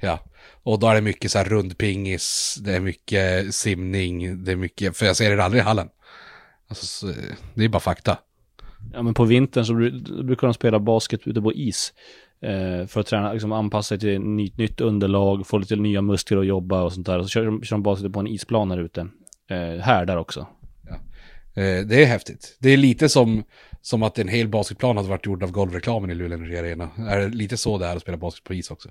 [0.00, 0.20] Ja,
[0.62, 4.96] och då är det mycket så här rundpingis, det är mycket simning, det är mycket,
[4.96, 5.88] för jag ser det aldrig i hallen.
[6.68, 7.06] Alltså,
[7.54, 8.18] det är bara fakta.
[8.92, 9.74] Ja, men på vintern så
[10.22, 11.92] brukar de spela basket ute på is.
[12.40, 16.38] Eh, för att träna, liksom anpassa sig till nytt, nytt underlag, få lite nya muskler
[16.38, 17.22] att jobba och sånt där.
[17.22, 19.00] Så kör, kör de basket på en isplan här ute.
[19.50, 20.46] Eh, här där också.
[20.88, 20.94] Ja.
[21.62, 22.56] Eh, det är häftigt.
[22.60, 23.44] Det är lite som,
[23.86, 26.90] som att en hel basketplan hade varit gjord av golvreklamen i Luleå Energy Arena.
[26.98, 28.88] Är det lite så det är att spela basket på is också?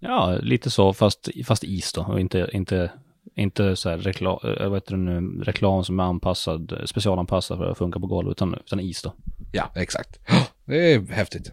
[0.00, 2.02] Ja, lite så, fast, fast is då.
[2.02, 2.90] Och inte, inte,
[3.34, 7.70] inte så här reklam, eh, vad heter det nu, reklam som är anpassad, specialanpassad för
[7.70, 9.12] att funka på golvet, utan, utan is då.
[9.52, 10.18] Ja, exakt.
[10.64, 11.50] Det är häftigt.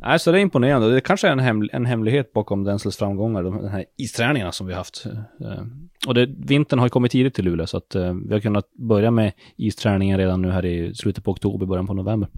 [0.00, 0.94] Nej, så det är imponerande.
[0.94, 4.72] Det kanske är en, hem, en hemlighet bakom Denzels framgångar, de här isträningarna som vi
[4.72, 5.06] har haft.
[5.40, 5.64] Eh,
[6.06, 8.72] och det, vintern har ju kommit tidigt till Luleå, så att eh, vi har kunnat
[8.72, 12.28] börja med isträningen redan nu här i slutet på oktober, början på november.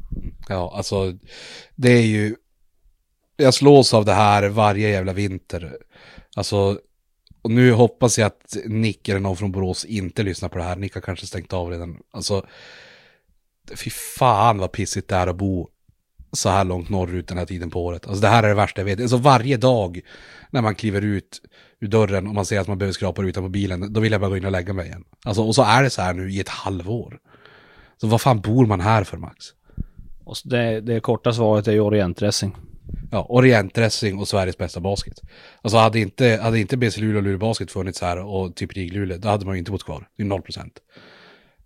[0.48, 1.12] Ja, alltså
[1.76, 2.34] det är ju,
[3.36, 5.76] jag slås av det här varje jävla vinter.
[6.36, 6.78] Alltså,
[7.42, 10.76] och nu hoppas jag att Nick eller någon från Borås inte lyssnar på det här.
[10.76, 11.98] Nick har kanske stängt av redan.
[12.10, 12.46] Alltså,
[13.76, 15.68] fy fan vad pissigt det är att bo
[16.32, 18.06] så här långt norrut den här tiden på året.
[18.06, 19.00] Alltså det här är det värsta jag vet.
[19.00, 20.00] Alltså varje dag
[20.50, 21.40] när man kliver ut
[21.80, 24.20] ur dörren och man ser att man behöver skrapa rutan på bilen, då vill jag
[24.20, 25.04] bara gå in och lägga mig igen.
[25.24, 27.18] Alltså, och så är det så här nu i ett halvår.
[28.00, 29.46] Så vad fan bor man här för Max?
[30.24, 32.56] Och det, det korta svaret är ju orientdressing.
[33.10, 35.20] Ja, orientdressing och Sveriges bästa basket.
[35.62, 38.92] Alltså hade inte, hade inte BC Luleå och Luleå Basket funnits här och typ RIG
[38.92, 40.08] Luleå, då hade man ju inte bott kvar.
[40.16, 40.72] Det är noll procent.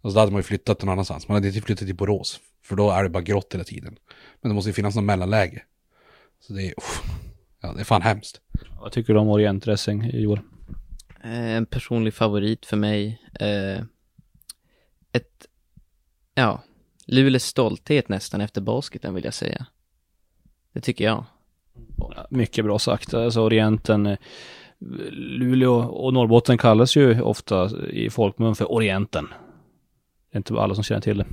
[0.02, 1.28] Alltså då hade man ju flyttat någon annanstans.
[1.28, 2.40] Man hade inte flyttat till Borås.
[2.64, 3.96] För då är det bara grått hela tiden.
[4.42, 5.62] Men det måste ju finnas någon mellanläge.
[6.40, 7.02] Så det är, uff,
[7.60, 8.40] ja det är fan hemskt.
[8.80, 10.42] Vad tycker du om orientdressing i år?
[11.24, 13.22] Eh, En personlig favorit för mig.
[13.40, 13.82] Eh,
[15.12, 15.46] ett,
[16.34, 16.62] ja,
[17.06, 19.66] Luleås stolthet nästan efter basketen vill jag säga.
[20.72, 21.24] Det tycker jag.
[21.98, 23.14] Ja, Mycket bra sagt.
[23.14, 24.18] Alltså Orienten, eh,
[25.10, 29.28] Luleå och Norrbotten kallas ju ofta i folkmun för Orienten.
[30.30, 31.26] Det är inte alla som känner till det.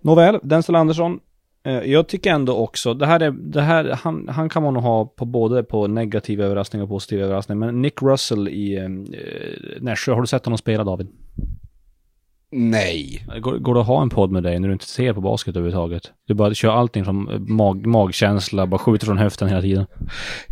[0.00, 1.20] Nåväl, Denzel Andersson.
[1.68, 4.82] Eh, Jag tycker ändå också, det här är, det här, han, han kan man nog
[4.82, 7.58] ha på både på negativ överraskning och positiv överraskning.
[7.58, 8.88] Men Nick Russell i eh,
[9.80, 11.08] Nässjö, har du sett honom spela David?
[12.50, 13.26] Nej.
[13.40, 15.56] Går, går det att ha en podd med dig när du inte ser på basket
[15.56, 16.12] överhuvudtaget?
[16.26, 19.86] Du bara kör allting från mag, magkänsla, bara skjuter från höften hela tiden.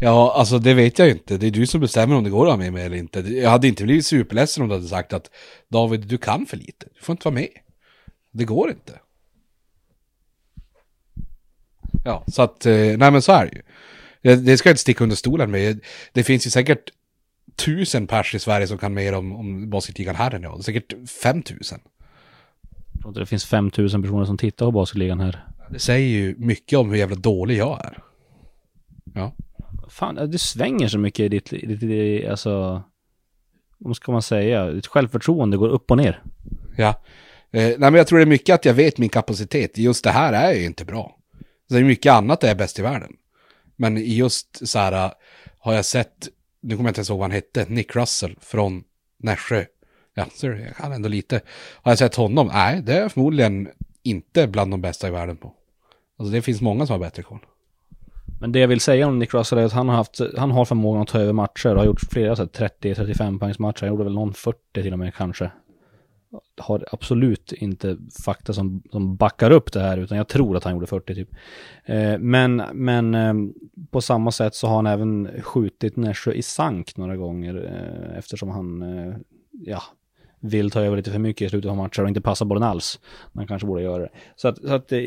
[0.00, 1.36] Ja, alltså det vet jag inte.
[1.36, 3.20] Det är du som bestämmer om det går att ha med mig eller inte.
[3.20, 5.30] Jag hade inte blivit superledsen om du hade sagt att
[5.68, 6.86] David, du kan för lite.
[6.94, 7.48] Du får inte vara med.
[8.32, 8.92] Det går inte.
[12.06, 13.62] Ja, så att, eh, nej men så är det ju.
[14.22, 15.80] Det, det ska jag inte sticka under stolen med.
[16.12, 16.90] Det finns ju säkert
[17.56, 20.64] tusen pers i Sverige som kan mer om, om basketligan här än jag.
[20.64, 21.78] Säkert 5000.
[22.92, 25.44] Jag tror inte det finns 5000 personer som tittar på basketligan här.
[25.70, 27.98] Det säger ju mycket om hur jävla dålig jag är.
[29.14, 29.32] Ja.
[29.88, 32.82] Fan, det svänger så mycket i ditt, i ditt, i, alltså,
[33.78, 36.22] vad ska man säga, ditt självförtroende går upp och ner.
[36.76, 36.88] Ja.
[37.50, 39.78] Eh, nej men jag tror det är mycket att jag vet min kapacitet.
[39.78, 41.16] Just det här är ju inte bra.
[41.68, 43.16] Så det är mycket annat det är bäst i världen.
[43.76, 45.12] Men just så här äh,
[45.58, 46.28] har jag sett,
[46.60, 48.84] nu kommer jag inte ens ihåg vad han hette, Nick Russell från
[49.18, 49.64] Nässjö.
[50.14, 51.40] Ja, så jag kan ändå lite.
[51.74, 52.46] Har jag sett honom?
[52.46, 53.68] Nej, det är förmodligen
[54.02, 55.52] inte bland de bästa i världen på.
[56.18, 57.40] Alltså det finns många som har bättre koll.
[58.40, 60.64] Men det jag vill säga om Nick Russell är att han har haft, han har
[60.64, 63.80] förmågan att ta över matcher och har gjort flera så här 30-35 poängs matcher.
[63.80, 65.50] Han gjorde väl någon 40 till och med kanske.
[66.58, 70.72] Har absolut inte fakta som, som backar upp det här utan jag tror att han
[70.72, 71.28] gjorde 40 typ.
[71.84, 73.34] Eh, men men eh,
[73.90, 78.48] på samma sätt så har han även skjutit Nässjö i sank några gånger eh, eftersom
[78.48, 79.16] han eh,
[79.50, 79.82] ja,
[80.40, 83.00] vill ta över lite för mycket i slutet av matcher och inte passa bollen alls.
[83.32, 84.10] Man kanske borde göra det.
[84.36, 84.98] Så att, så att eh,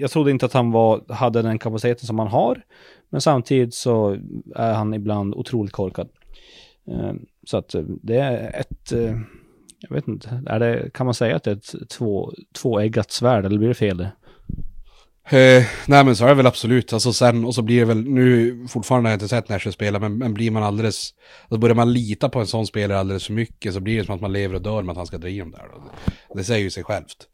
[0.00, 2.62] jag trodde inte att han var, hade den kapaciteten som han har.
[3.10, 4.16] Men samtidigt så
[4.54, 6.08] är han ibland otroligt korkad.
[6.88, 7.12] Eh,
[7.44, 9.16] Så att eh, det är ett, eh,
[9.78, 13.44] jag vet inte, är det, kan man säga att det är ett två, tvåeggat svärd
[13.44, 14.10] eller blir det fel det?
[15.30, 16.92] Eh, nej men så är det väl absolut.
[16.92, 19.98] Alltså sen, och så blir det väl, nu fortfarande har jag inte sett Nashville spela,
[19.98, 23.32] men, men blir man alldeles, alltså börjar man lita på en sån spelare alldeles för
[23.32, 25.28] mycket så blir det som att man lever och dör med att han ska dra
[25.28, 25.64] i dem där.
[25.74, 25.90] Då.
[26.34, 27.26] Det säger ju sig självt.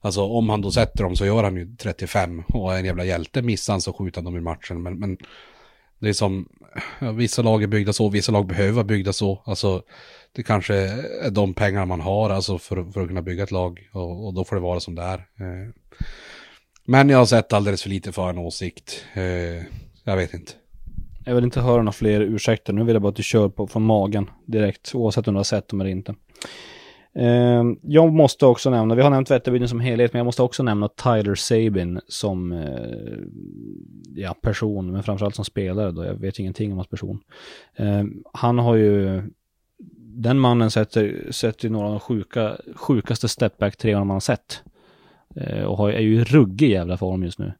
[0.00, 3.04] Alltså om han då sätter dem så gör han ju 35 och är en jävla
[3.04, 3.42] hjälte.
[3.42, 4.82] Missar han så skjuter han dem i matchen.
[4.82, 5.18] Men, men
[5.98, 6.48] det är som,
[7.00, 9.42] ja, vissa lag är byggda så, vissa lag behöver vara byggda så.
[9.44, 9.82] Alltså
[10.32, 10.74] det kanske
[11.24, 14.34] är de pengar man har alltså för, för att kunna bygga ett lag och, och
[14.34, 15.18] då får det vara som det är.
[15.18, 15.68] Eh,
[16.84, 19.04] men jag har sett alldeles för lite för en åsikt.
[19.14, 19.64] Eh,
[20.04, 20.52] jag vet inte.
[21.24, 22.72] Jag vill inte höra några fler ursäkter.
[22.72, 25.44] Nu vill jag bara att du kör på från magen direkt, oavsett om du har
[25.44, 26.14] sett dem eller inte.
[27.14, 30.62] Eh, jag måste också nämna, vi har nämnt Vätterbyn som helhet, men jag måste också
[30.62, 32.64] nämna Tyler Sabin som
[34.14, 36.04] ja, person, men framförallt som spelare då.
[36.04, 37.20] Jag vet ingenting om hans person.
[38.32, 39.22] Han har ju,
[40.16, 44.62] den mannen sätter, sätter ju några av de sjuka, sjukaste stepback-treorna man har sett.
[45.36, 47.52] Eh, och har, är ju i ruggig jävla form just nu.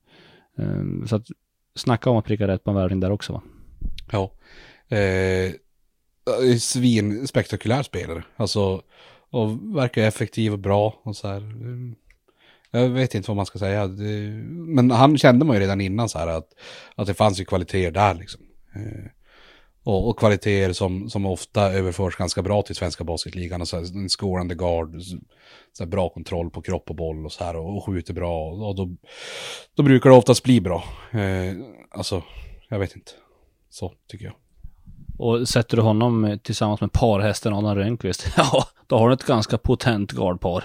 [0.59, 1.27] Eh, så att
[1.75, 3.43] snacka om att pricka rätt på en värvning där också va?
[4.13, 4.33] Ja.
[4.89, 4.99] Eh,
[5.47, 8.23] eh svin spektakulär spelare.
[8.37, 8.83] Alltså,
[9.31, 11.41] och verkar effektiv och bra och så här.
[11.41, 11.95] Eh,
[12.71, 13.87] jag vet inte vad man ska säga.
[14.49, 16.49] Men han kände man ju redan innan så här att,
[16.95, 18.41] att det fanns ju kvaliteter där liksom.
[18.75, 19.11] Eh,
[19.85, 23.61] och, och kvaliteter som, som ofta överförs ganska bra till svenska basketligan.
[23.61, 25.03] Alltså en scorande guard,
[25.73, 28.51] så här bra kontroll på kropp och boll och så här och, och skjuter bra.
[28.51, 28.91] Och då,
[29.75, 30.85] då brukar det oftast bli bra.
[31.13, 31.55] Eh,
[31.91, 32.23] alltså,
[32.69, 33.13] jag vet inte.
[33.71, 34.35] Så tycker jag.
[35.19, 39.59] Och sätter du honom tillsammans med parhästen Adam Rönnqvist, ja, då har du ett ganska
[39.59, 40.65] potent guardpar.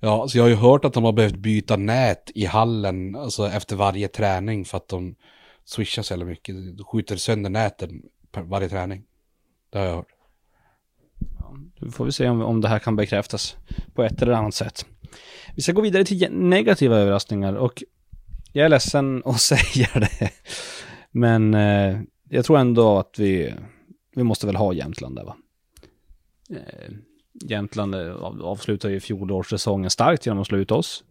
[0.00, 3.46] Ja, så jag har ju hört att de har behövt byta nät i hallen, alltså
[3.48, 5.14] efter varje träning för att de
[5.64, 6.56] swishar så jävla mycket.
[6.92, 8.02] Skjuter sönder näten
[8.42, 9.04] varje träning.
[9.70, 10.14] Det har jag hört.
[11.80, 13.56] Då får vi se om, om det här kan bekräftas
[13.94, 14.86] på ett eller annat sätt.
[15.56, 17.82] Vi ska gå vidare till negativa överraskningar och
[18.52, 20.30] jag är ledsen att säga det.
[21.10, 23.54] Men eh, jag tror ändå att vi,
[24.14, 25.36] vi måste väl ha Jämtland där va?
[26.50, 26.94] Eh,
[27.44, 31.04] Jämtland eh, avslutar ju fjolårssäsongen starkt genom att slå ut oss.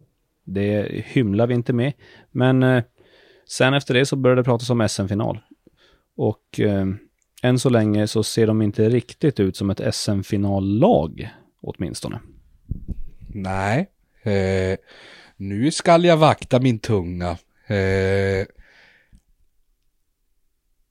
[0.44, 1.92] Det hymlar vi inte med.
[2.30, 2.84] Men eh,
[3.48, 5.38] sen efter det så började det pratas om SM-final.
[6.16, 6.86] Och eh,
[7.42, 11.28] än så länge så ser de inte riktigt ut som ett SM-finallag
[11.60, 12.20] åtminstone.
[13.34, 13.90] Nej.
[14.22, 14.78] Eh,
[15.36, 17.30] nu skall jag vakta min tunga.
[17.66, 18.46] Eh,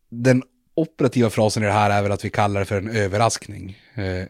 [0.10, 0.44] den
[0.76, 3.78] operativa frasen i det här är väl att vi kallar det för en överraskning.
[3.96, 4.28] Eh,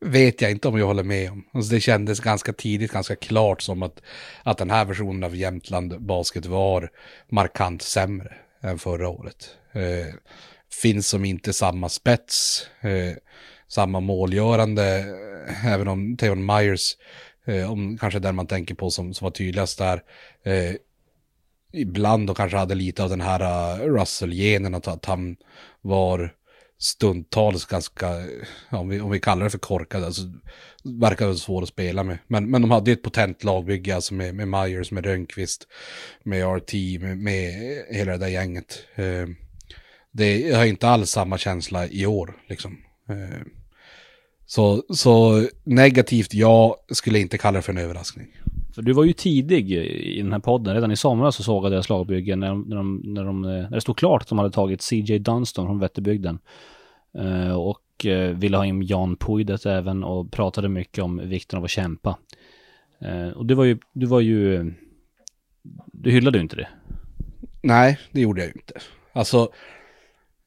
[0.00, 1.44] vet jag inte om jag håller med om.
[1.52, 4.02] Alltså det kändes ganska tidigt, ganska klart som att,
[4.42, 6.90] att den här versionen av Jämtland Basket var
[7.28, 9.56] markant sämre än förra året.
[9.72, 10.14] Eh,
[10.82, 13.16] finns som inte samma spets, eh,
[13.68, 14.98] samma målgörande,
[15.48, 16.96] eh, även om Theon Myers,
[17.46, 20.02] eh, om kanske den man tänker på som, som var tydligast där,
[20.44, 20.74] eh,
[21.72, 25.36] ibland och kanske hade lite av den här uh, Russell-genen, att, att han
[25.80, 26.34] var
[26.78, 28.24] stundtals ganska,
[28.70, 30.22] om vi, om vi kallar det för korkad, alltså
[30.84, 32.18] verkar det svår att spela med.
[32.26, 35.66] Men, men de hade ju ett potent lagbygge, alltså med, med Myers, med Rönnqvist,
[36.22, 37.52] med RT, med, med
[37.90, 38.84] hela det där gänget.
[38.94, 39.26] Eh,
[40.12, 42.78] det har inte alls samma känsla i år, liksom.
[43.08, 43.46] Eh,
[44.46, 48.28] så, så negativt, ja, skulle inte kalla det för en överraskning.
[48.74, 50.74] För du var ju tidig i den här podden.
[50.74, 53.70] Redan i somras så såg jag deras lagbyggen när, de, när, de, när, de, när
[53.70, 56.38] det stod klart att de hade tagit CJ Dunston från Vätterbygden.
[57.18, 61.64] Uh, och uh, ville ha in Jan Puidet även och pratade mycket om vikten av
[61.64, 62.18] att kämpa.
[63.04, 64.72] Uh, och du var ju, du var ju,
[65.86, 66.68] du hyllade ju inte det.
[67.62, 68.74] Nej, det gjorde jag inte.
[69.12, 69.48] Alltså,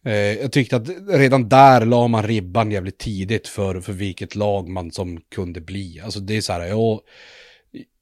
[0.06, 4.70] Eh, jag tyckte att redan där la man ribban jävligt tidigt för, för vilket lag
[4.70, 6.02] man som kunde bli.
[6.04, 7.00] Alltså det är så här, jag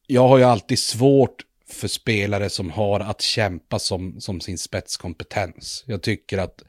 [0.06, 5.84] jag har ju alltid svårt för spelare som har att kämpa som, som sin spetskompetens.
[5.86, 6.62] Jag tycker att,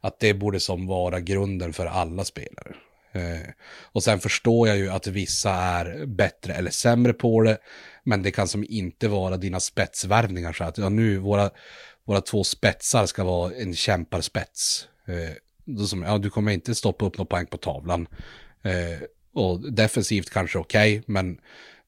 [0.00, 2.74] att det borde som vara grunden för alla spelare.
[3.12, 3.48] Eh,
[3.92, 7.58] och sen förstår jag ju att vissa är bättre eller sämre på det,
[8.04, 11.50] men det kan som inte vara dina spetsvärvningar så att ja, nu våra,
[12.06, 14.88] våra två spetsar ska vara en kämparspets.
[15.06, 18.06] Eh, då som, ja, du kommer inte stoppa upp någon poäng på tavlan.
[18.62, 21.38] Eh, och defensivt kanske okej, okay, men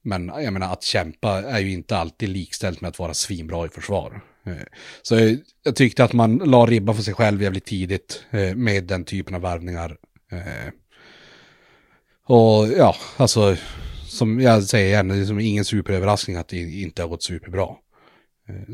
[0.05, 3.69] men jag menar att kämpa är ju inte alltid likställt med att vara svinbra i
[3.69, 4.21] försvar.
[4.45, 4.53] Eh,
[5.01, 9.05] så jag tyckte att man la ribban för sig själv jävligt tidigt eh, med den
[9.05, 9.97] typen av värvningar.
[10.31, 10.73] Eh,
[12.27, 13.55] och ja, alltså
[14.07, 17.67] som jag säger igen, det är som ingen superöverraskning att det inte har gått superbra.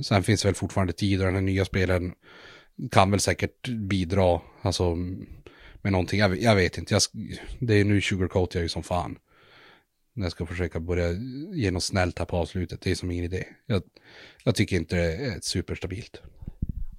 [0.04, 2.14] Sen finns det väl fortfarande tid och den här nya spelen
[2.92, 4.96] kan väl säkert bidra, alltså
[5.82, 6.20] med någonting.
[6.20, 7.02] Jag, jag vet inte, jag,
[7.60, 9.18] det är nu sugarcoat jag ju som fan
[10.14, 11.12] när jag ska försöka börja
[11.54, 12.82] ge något snällt här på avslutet.
[12.82, 13.44] Det är som ingen idé.
[13.66, 13.82] Jag,
[14.44, 16.22] jag tycker inte det är superstabilt.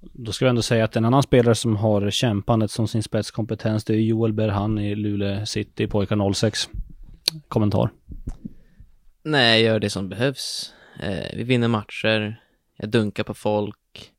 [0.01, 3.83] Då ska jag ändå säga att en annan spelare som har kämpandet som sin spetskompetens,
[3.83, 6.69] det är Joel Berhan i Luleå City, pojkar 06.
[7.47, 7.89] Kommentar?
[9.23, 10.73] Nej, jag gör det som behövs.
[10.99, 12.42] Eh, vi vinner matcher,
[12.83, 14.11] jag dunkar på folk.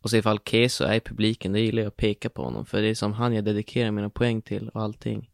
[0.00, 2.66] Och så ifall Keso är i publiken, då gillar jag att peka på honom.
[2.66, 5.30] För det är som han jag dedikerar mina poäng till och allting.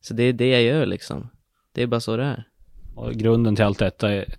[0.00, 1.28] Så det är det jag gör liksom.
[1.72, 2.48] Det är bara så det är.
[2.94, 4.34] Och grunden till allt detta är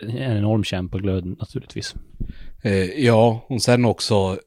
[0.00, 1.94] en enorm kämpaglöd naturligtvis.
[2.62, 4.38] Eh, ja, och sen också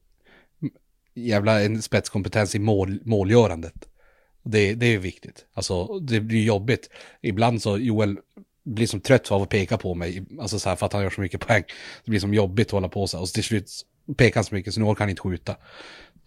[1.14, 3.90] jävla en spetskompetens i mål, målgörandet.
[4.44, 5.46] Det, det är viktigt.
[5.54, 6.90] Alltså, det blir jobbigt.
[7.22, 8.18] Ibland så, Joel
[8.70, 11.10] blir som trött av att peka på mig, alltså så här för att han gör
[11.10, 11.64] så mycket poäng.
[12.06, 13.18] Det blir som jobbigt att hålla på så.
[13.18, 13.72] här Och till slut
[14.18, 15.56] pekar han så mycket så nu orkar han inte skjuta.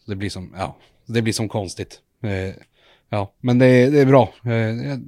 [0.07, 0.76] Det blir som, ja,
[1.07, 2.00] det blir som konstigt.
[2.22, 2.55] Eh,
[3.09, 4.35] ja, men det, det är bra.
[4.44, 4.98] Eh,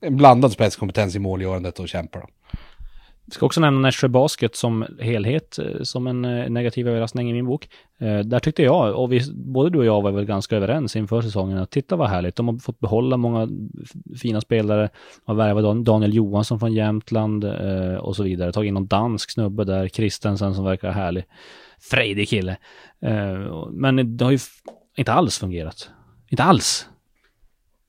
[0.00, 2.28] en blandad spetskompetens i målgörandet och kämpa.
[3.28, 7.32] Vi ska också nämna Nässjö Basket som helhet, eh, som en eh, negativ överraskning i
[7.32, 7.68] min bok.
[7.98, 11.22] Eh, där tyckte jag, och vi, både du och jag var väl ganska överens inför
[11.22, 12.36] säsongen, att titta vad härligt.
[12.36, 13.48] De har fått behålla många
[14.20, 14.88] fina spelare,
[15.24, 17.44] har värvat Daniel Johansson från Jämtland
[18.00, 18.52] och så vidare.
[18.52, 21.24] Tagit in någon dansk snubbe där, Kristensen som verkar härlig.
[21.80, 22.56] Frejdig kille.
[23.70, 24.38] Men det har ju
[24.96, 25.90] inte alls fungerat.
[26.28, 26.88] Inte alls.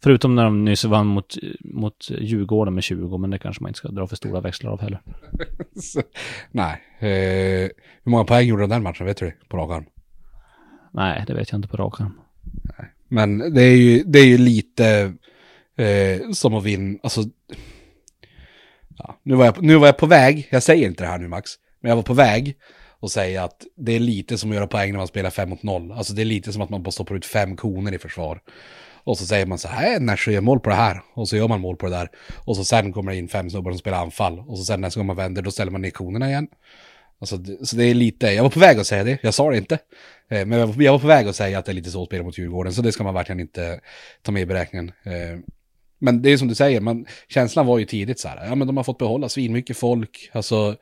[0.03, 3.77] Förutom när de nyss vann mot, mot Djurgården med 20, men det kanske man inte
[3.77, 5.01] ska dra för stora växlar av heller.
[6.51, 6.81] nej.
[6.99, 7.69] Eh,
[8.03, 9.85] hur många poäng gjorde de den matchen, vet du det, på rak arm?
[10.93, 12.19] Nej, det vet jag inte på rak arm.
[12.77, 12.89] Nej.
[13.07, 15.13] Men det är ju, det är ju lite
[15.77, 17.21] eh, som att vinna, alltså...
[18.97, 21.27] Ja, nu, var jag, nu var jag på väg, jag säger inte det här nu
[21.27, 22.55] Max, men jag var på väg
[22.99, 25.63] och säga att det är lite som att göra poäng när man spelar 5 mot
[25.63, 25.91] 0.
[25.91, 28.41] Alltså det är lite som att man bara stoppar ut fem koner i försvar.
[29.09, 31.01] Och så säger man så här, Nässjö gör mål på det här.
[31.13, 32.09] Och så gör man mål på det där.
[32.45, 34.39] Och så sen kommer det in fem snubbar som spelar anfall.
[34.47, 36.47] Och så sen nästa gång man vänder, då ställer man ner konerna igen.
[37.19, 39.57] Alltså, så det är lite, jag var på väg att säga det, jag sa det
[39.57, 39.79] inte.
[40.29, 42.23] Eh, men jag var, på väg att säga att det är lite så att spela
[42.23, 43.79] mot Djurgården, så det ska man verkligen inte
[44.21, 44.91] ta med i beräkningen.
[45.03, 45.39] Eh,
[45.99, 48.67] men det är som du säger, man, känslan var ju tidigt så här, ja men
[48.67, 50.75] de har fått behålla svinmycket folk, alltså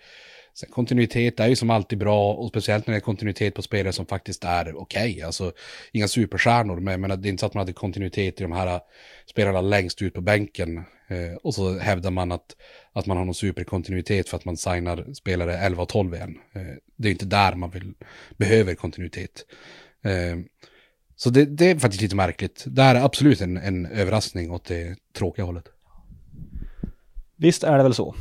[0.59, 3.93] Sen kontinuitet är ju som alltid bra och speciellt när det är kontinuitet på spelare
[3.93, 5.11] som faktiskt är okej.
[5.11, 5.21] Okay.
[5.21, 5.51] Alltså
[5.91, 8.67] inga superstjärnor men, men det är inte så att man hade kontinuitet i de här
[8.67, 8.81] äh,
[9.25, 10.77] spelarna längst ut på bänken.
[11.07, 12.55] Eh, och så hävdar man att,
[12.93, 16.37] att man har någon superkontinuitet för att man signar spelare 11 och 12 igen.
[16.53, 16.61] Eh,
[16.95, 17.93] det är inte där man vill,
[18.37, 19.45] behöver kontinuitet.
[20.03, 20.37] Eh,
[21.15, 22.63] så det, det, är faktiskt lite märkligt.
[22.67, 25.65] Det här är absolut en, en överraskning åt det tråkiga hållet.
[27.35, 28.15] Visst är det väl så.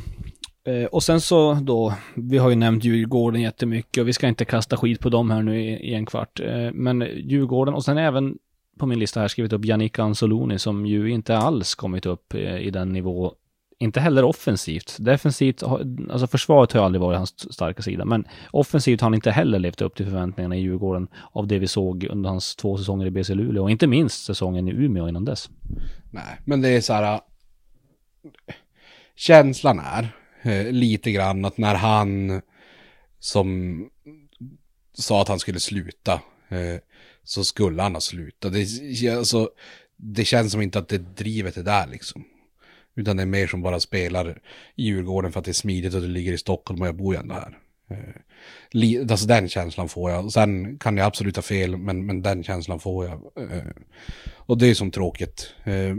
[0.67, 4.45] Eh, och sen så då, vi har ju nämnt Djurgården jättemycket och vi ska inte
[4.45, 6.39] kasta skit på dem här nu i, i en kvart.
[6.39, 8.37] Eh, men Djurgården och sen även
[8.79, 12.57] på min lista här skrivit upp Jannik Anzoloni som ju inte alls kommit upp eh,
[12.57, 13.33] i den nivå
[13.79, 14.97] inte heller offensivt.
[14.99, 19.59] Defensivt, alltså försvaret har aldrig varit hans starka sida, men offensivt har han inte heller
[19.59, 23.11] levt upp till förväntningarna i Djurgården av det vi såg under hans två säsonger i
[23.11, 25.49] BC Luleå och inte minst säsongen i Umeå innan dess.
[26.11, 27.19] Nej, men det är så här.
[29.15, 30.09] Känslan är
[30.41, 32.41] eh, lite grann att när han
[33.19, 33.89] som
[34.93, 36.13] sa att han skulle sluta
[36.49, 36.79] eh,
[37.23, 38.53] så skulle han ha slutat.
[38.53, 39.49] Det, alltså,
[39.95, 42.23] det känns som inte att det drivet är där liksom.
[42.95, 44.41] Utan det är mer som bara spelar
[44.75, 47.13] i Djurgården för att det är smidigt och det ligger i Stockholm och jag bor
[47.13, 47.57] ju ändå här.
[47.89, 50.31] Eh, alltså den känslan får jag.
[50.31, 53.13] Sen kan jag absolut ha fel, men, men den känslan får jag.
[53.51, 53.63] Eh,
[54.35, 55.53] och det är som tråkigt.
[55.63, 55.95] Eh,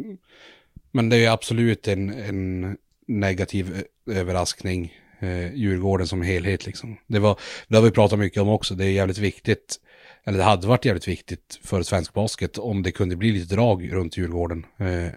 [0.93, 2.77] men det är absolut en, en
[3.09, 4.95] negativ eh, överraskning.
[5.21, 6.97] Eh, Djurgården som helhet liksom.
[7.07, 8.75] Det, var, det har vi pratat mycket om också.
[8.75, 9.77] Det är jävligt viktigt.
[10.25, 13.93] Eller det hade varit jävligt viktigt för svensk basket om det kunde bli lite drag
[13.93, 14.67] runt Djurgården.
[14.79, 15.13] Eh,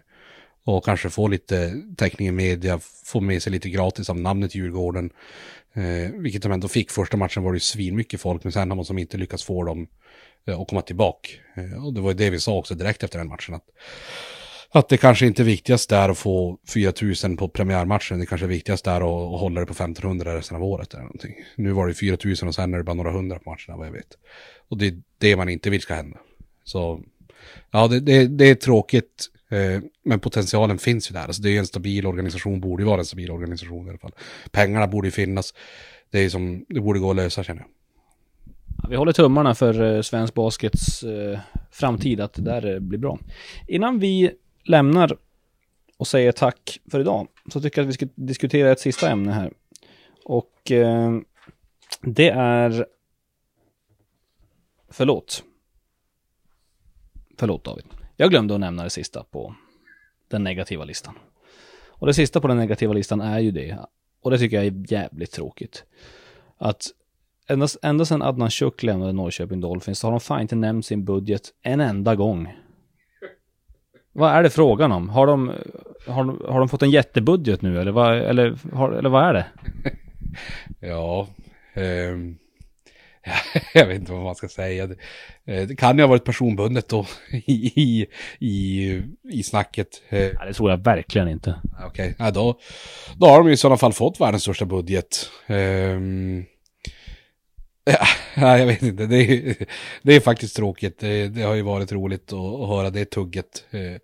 [0.64, 5.10] och kanske få lite täckning i media, få med sig lite gratis av namnet Djurgården.
[5.74, 6.92] Eh, vilket de ändå fick.
[6.92, 9.64] Första matchen var det ju svinmycket folk, men sen har man som inte lyckats få
[9.64, 9.88] dem
[10.48, 11.30] eh, att komma tillbaka.
[11.56, 13.56] Eh, och det var ju det vi sa också direkt efter den matchen.
[13.56, 13.66] Att,
[14.74, 18.20] att det kanske inte är viktigast där att få 4000 på premiärmatchen.
[18.20, 20.94] Det kanske är viktigast där att, att hålla det på 1500 resten av året.
[20.94, 21.36] Eller någonting.
[21.56, 23.92] Nu var det 4000 och sen är det bara några hundra på matcherna vad jag
[23.92, 24.18] vet.
[24.70, 26.18] Och det är det man inte vill ska hända.
[26.64, 27.02] Så
[27.72, 29.28] ja, det, det, det är tråkigt.
[29.50, 31.24] Eh, men potentialen finns ju där.
[31.24, 34.16] Alltså det är en stabil organisation, borde ju vara en stabil organisation i alla fall.
[34.52, 35.54] Pengarna borde ju finnas.
[36.12, 37.70] Det är som, det borde gå att lösa känner jag.
[38.90, 41.40] Vi håller tummarna för eh, svensk baskets eh,
[41.72, 43.20] framtid, att det där eh, blir bra.
[43.68, 44.32] Innan vi
[44.64, 45.18] lämnar
[45.98, 49.32] och säger tack för idag, så tycker jag att vi ska diskutera ett sista ämne
[49.32, 49.54] här.
[50.26, 51.12] Och eh,
[52.02, 52.86] det är...
[54.90, 55.44] Förlåt.
[57.38, 57.86] Förlåt David.
[58.16, 59.56] Jag glömde att nämna det sista på
[60.28, 61.14] den negativa listan.
[61.88, 63.78] Och det sista på den negativa listan är ju det,
[64.22, 65.84] och det tycker jag är jävligt tråkigt,
[66.58, 66.84] att
[67.48, 71.06] ända, ända sedan Adnan Chuk lämnade Norrköping Dolphins så har de fan inte nämnt sin
[71.06, 72.58] budget en enda gång.
[74.14, 75.10] Vad är det frågan om?
[75.10, 75.52] Har de,
[76.08, 79.46] har, har de fått en jättebudget nu eller vad, eller, har, eller vad är det?
[80.88, 81.28] ja,
[81.76, 82.38] um,
[83.74, 84.88] jag vet inte vad man ska säga.
[84.88, 84.96] Det,
[85.46, 88.08] eh, det kan ju ha varit personbundet då i,
[88.40, 89.88] i, i, snacket.
[90.10, 91.62] Eh, ja, det tror jag verkligen inte.
[91.86, 92.14] Okej, okay.
[92.26, 92.60] ja, då,
[93.18, 95.30] då har de i sådana fall fått världens största budget.
[95.48, 96.46] Um,
[98.36, 99.56] ja, jag vet inte, det är,
[100.02, 101.00] det är faktiskt tråkigt.
[101.00, 103.66] Det, det har ju varit roligt att, att höra det tugget.
[103.72, 104.02] eh,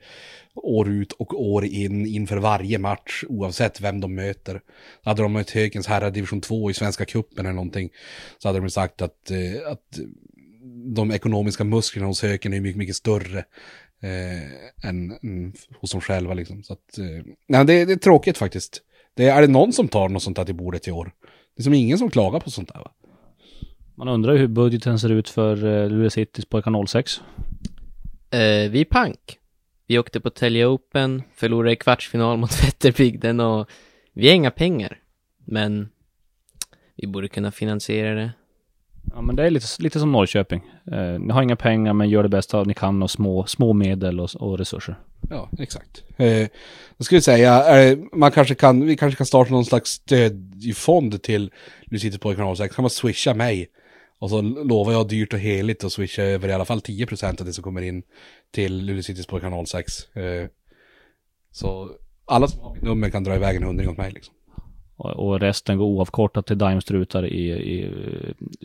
[0.63, 4.61] år ut och år in inför varje match oavsett vem de möter.
[5.03, 7.89] Hade de mött Hökens herrar division 2 i Svenska kuppen eller någonting
[8.37, 9.99] så hade de sagt att, eh, att
[10.95, 13.39] de ekonomiska musklerna hos Höken är mycket, mycket större
[14.01, 16.63] eh, än, än, hos dem själva liksom.
[16.63, 18.81] Så att, eh, nej, det, det, är tråkigt faktiskt.
[19.13, 21.11] Det, är det någon som tar något sånt här till bordet i år?
[21.55, 22.81] Det är som ingen som klagar på sånt här.
[22.81, 22.91] va?
[23.99, 27.21] Man undrar hur budgeten ser ut för eh, Luleå Citys pojkar 06.
[28.31, 29.37] Eh, vi är pank.
[29.87, 33.69] Vi åkte på Telge Open, förlorade i kvartsfinal mot Vätterbygden och
[34.13, 34.99] vi har inga pengar.
[35.45, 35.89] Men
[36.95, 38.31] vi borde kunna finansiera det.
[39.13, 40.61] Ja men det är lite, lite som Norrköping.
[40.91, 44.19] Eh, ni har inga pengar men gör det bästa ni kan och små, små medel
[44.19, 44.95] och, och resurser.
[45.29, 46.03] Ja, exakt.
[46.17, 46.47] Eh,
[46.97, 51.51] jag skulle säga, eh, man kanske kan, vi kanske kan starta någon slags stödfond till
[51.85, 52.75] Lucitis pojkar 06.
[52.75, 53.69] Kan man swisha mig
[54.19, 57.45] och så lovar jag dyrt och heligt att swisha över i alla fall 10% av
[57.45, 58.03] det som kommer in
[58.51, 60.15] till Luleå Citys på kanal 6.
[60.15, 60.47] Eh,
[61.51, 61.89] så
[62.25, 64.33] alla som har mitt nummer kan dra iväg en hundring åt mig liksom.
[64.97, 67.93] Och, resten går oavkortat till Daimstrutar i, i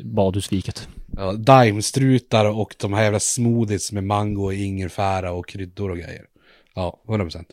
[0.05, 0.89] badhusviket.
[1.17, 6.27] Ja, Daimstrutar och de här jävla smoothies med mango och ingefära och kryddor och grejer.
[6.75, 7.45] Ja, 100%.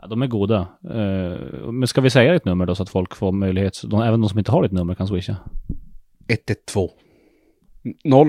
[0.00, 0.68] Ja, de är goda.
[0.84, 4.28] Eh, men ska vi säga ett nummer då så att folk får möjlighet, även de
[4.28, 5.36] som inte har ett nummer kan swisha?
[6.28, 6.88] 112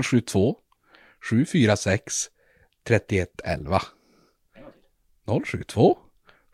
[0.03, 0.55] 072
[1.29, 2.13] 746
[2.87, 3.81] 3111
[5.45, 5.97] 072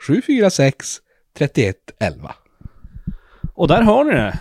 [0.08, 1.02] 746
[1.38, 2.36] 3111
[3.54, 4.40] Och där har ni det.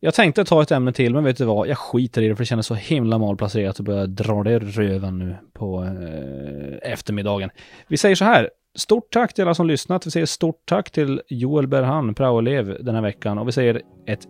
[0.00, 1.68] Jag tänkte ta ett ämne till, men vet du vad?
[1.68, 4.58] Jag skiter i det för det kändes så himla malplacerat att börja dra det i
[4.58, 7.50] röven nu på eh, eftermiddagen.
[7.88, 8.50] Vi säger så här.
[8.74, 10.06] Stort tack till alla som lyssnat.
[10.06, 13.38] Vi säger stort tack till Joel Berhan, praoelev, den här veckan.
[13.38, 14.28] Och vi säger ett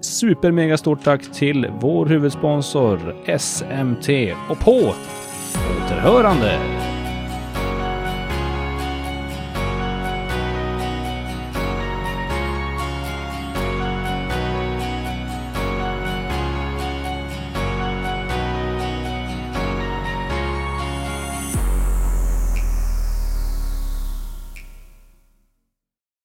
[0.00, 2.98] supermega stort tack till vår huvudsponsor
[3.38, 4.08] SMT.
[4.48, 4.94] Och på
[5.84, 6.58] återhörande!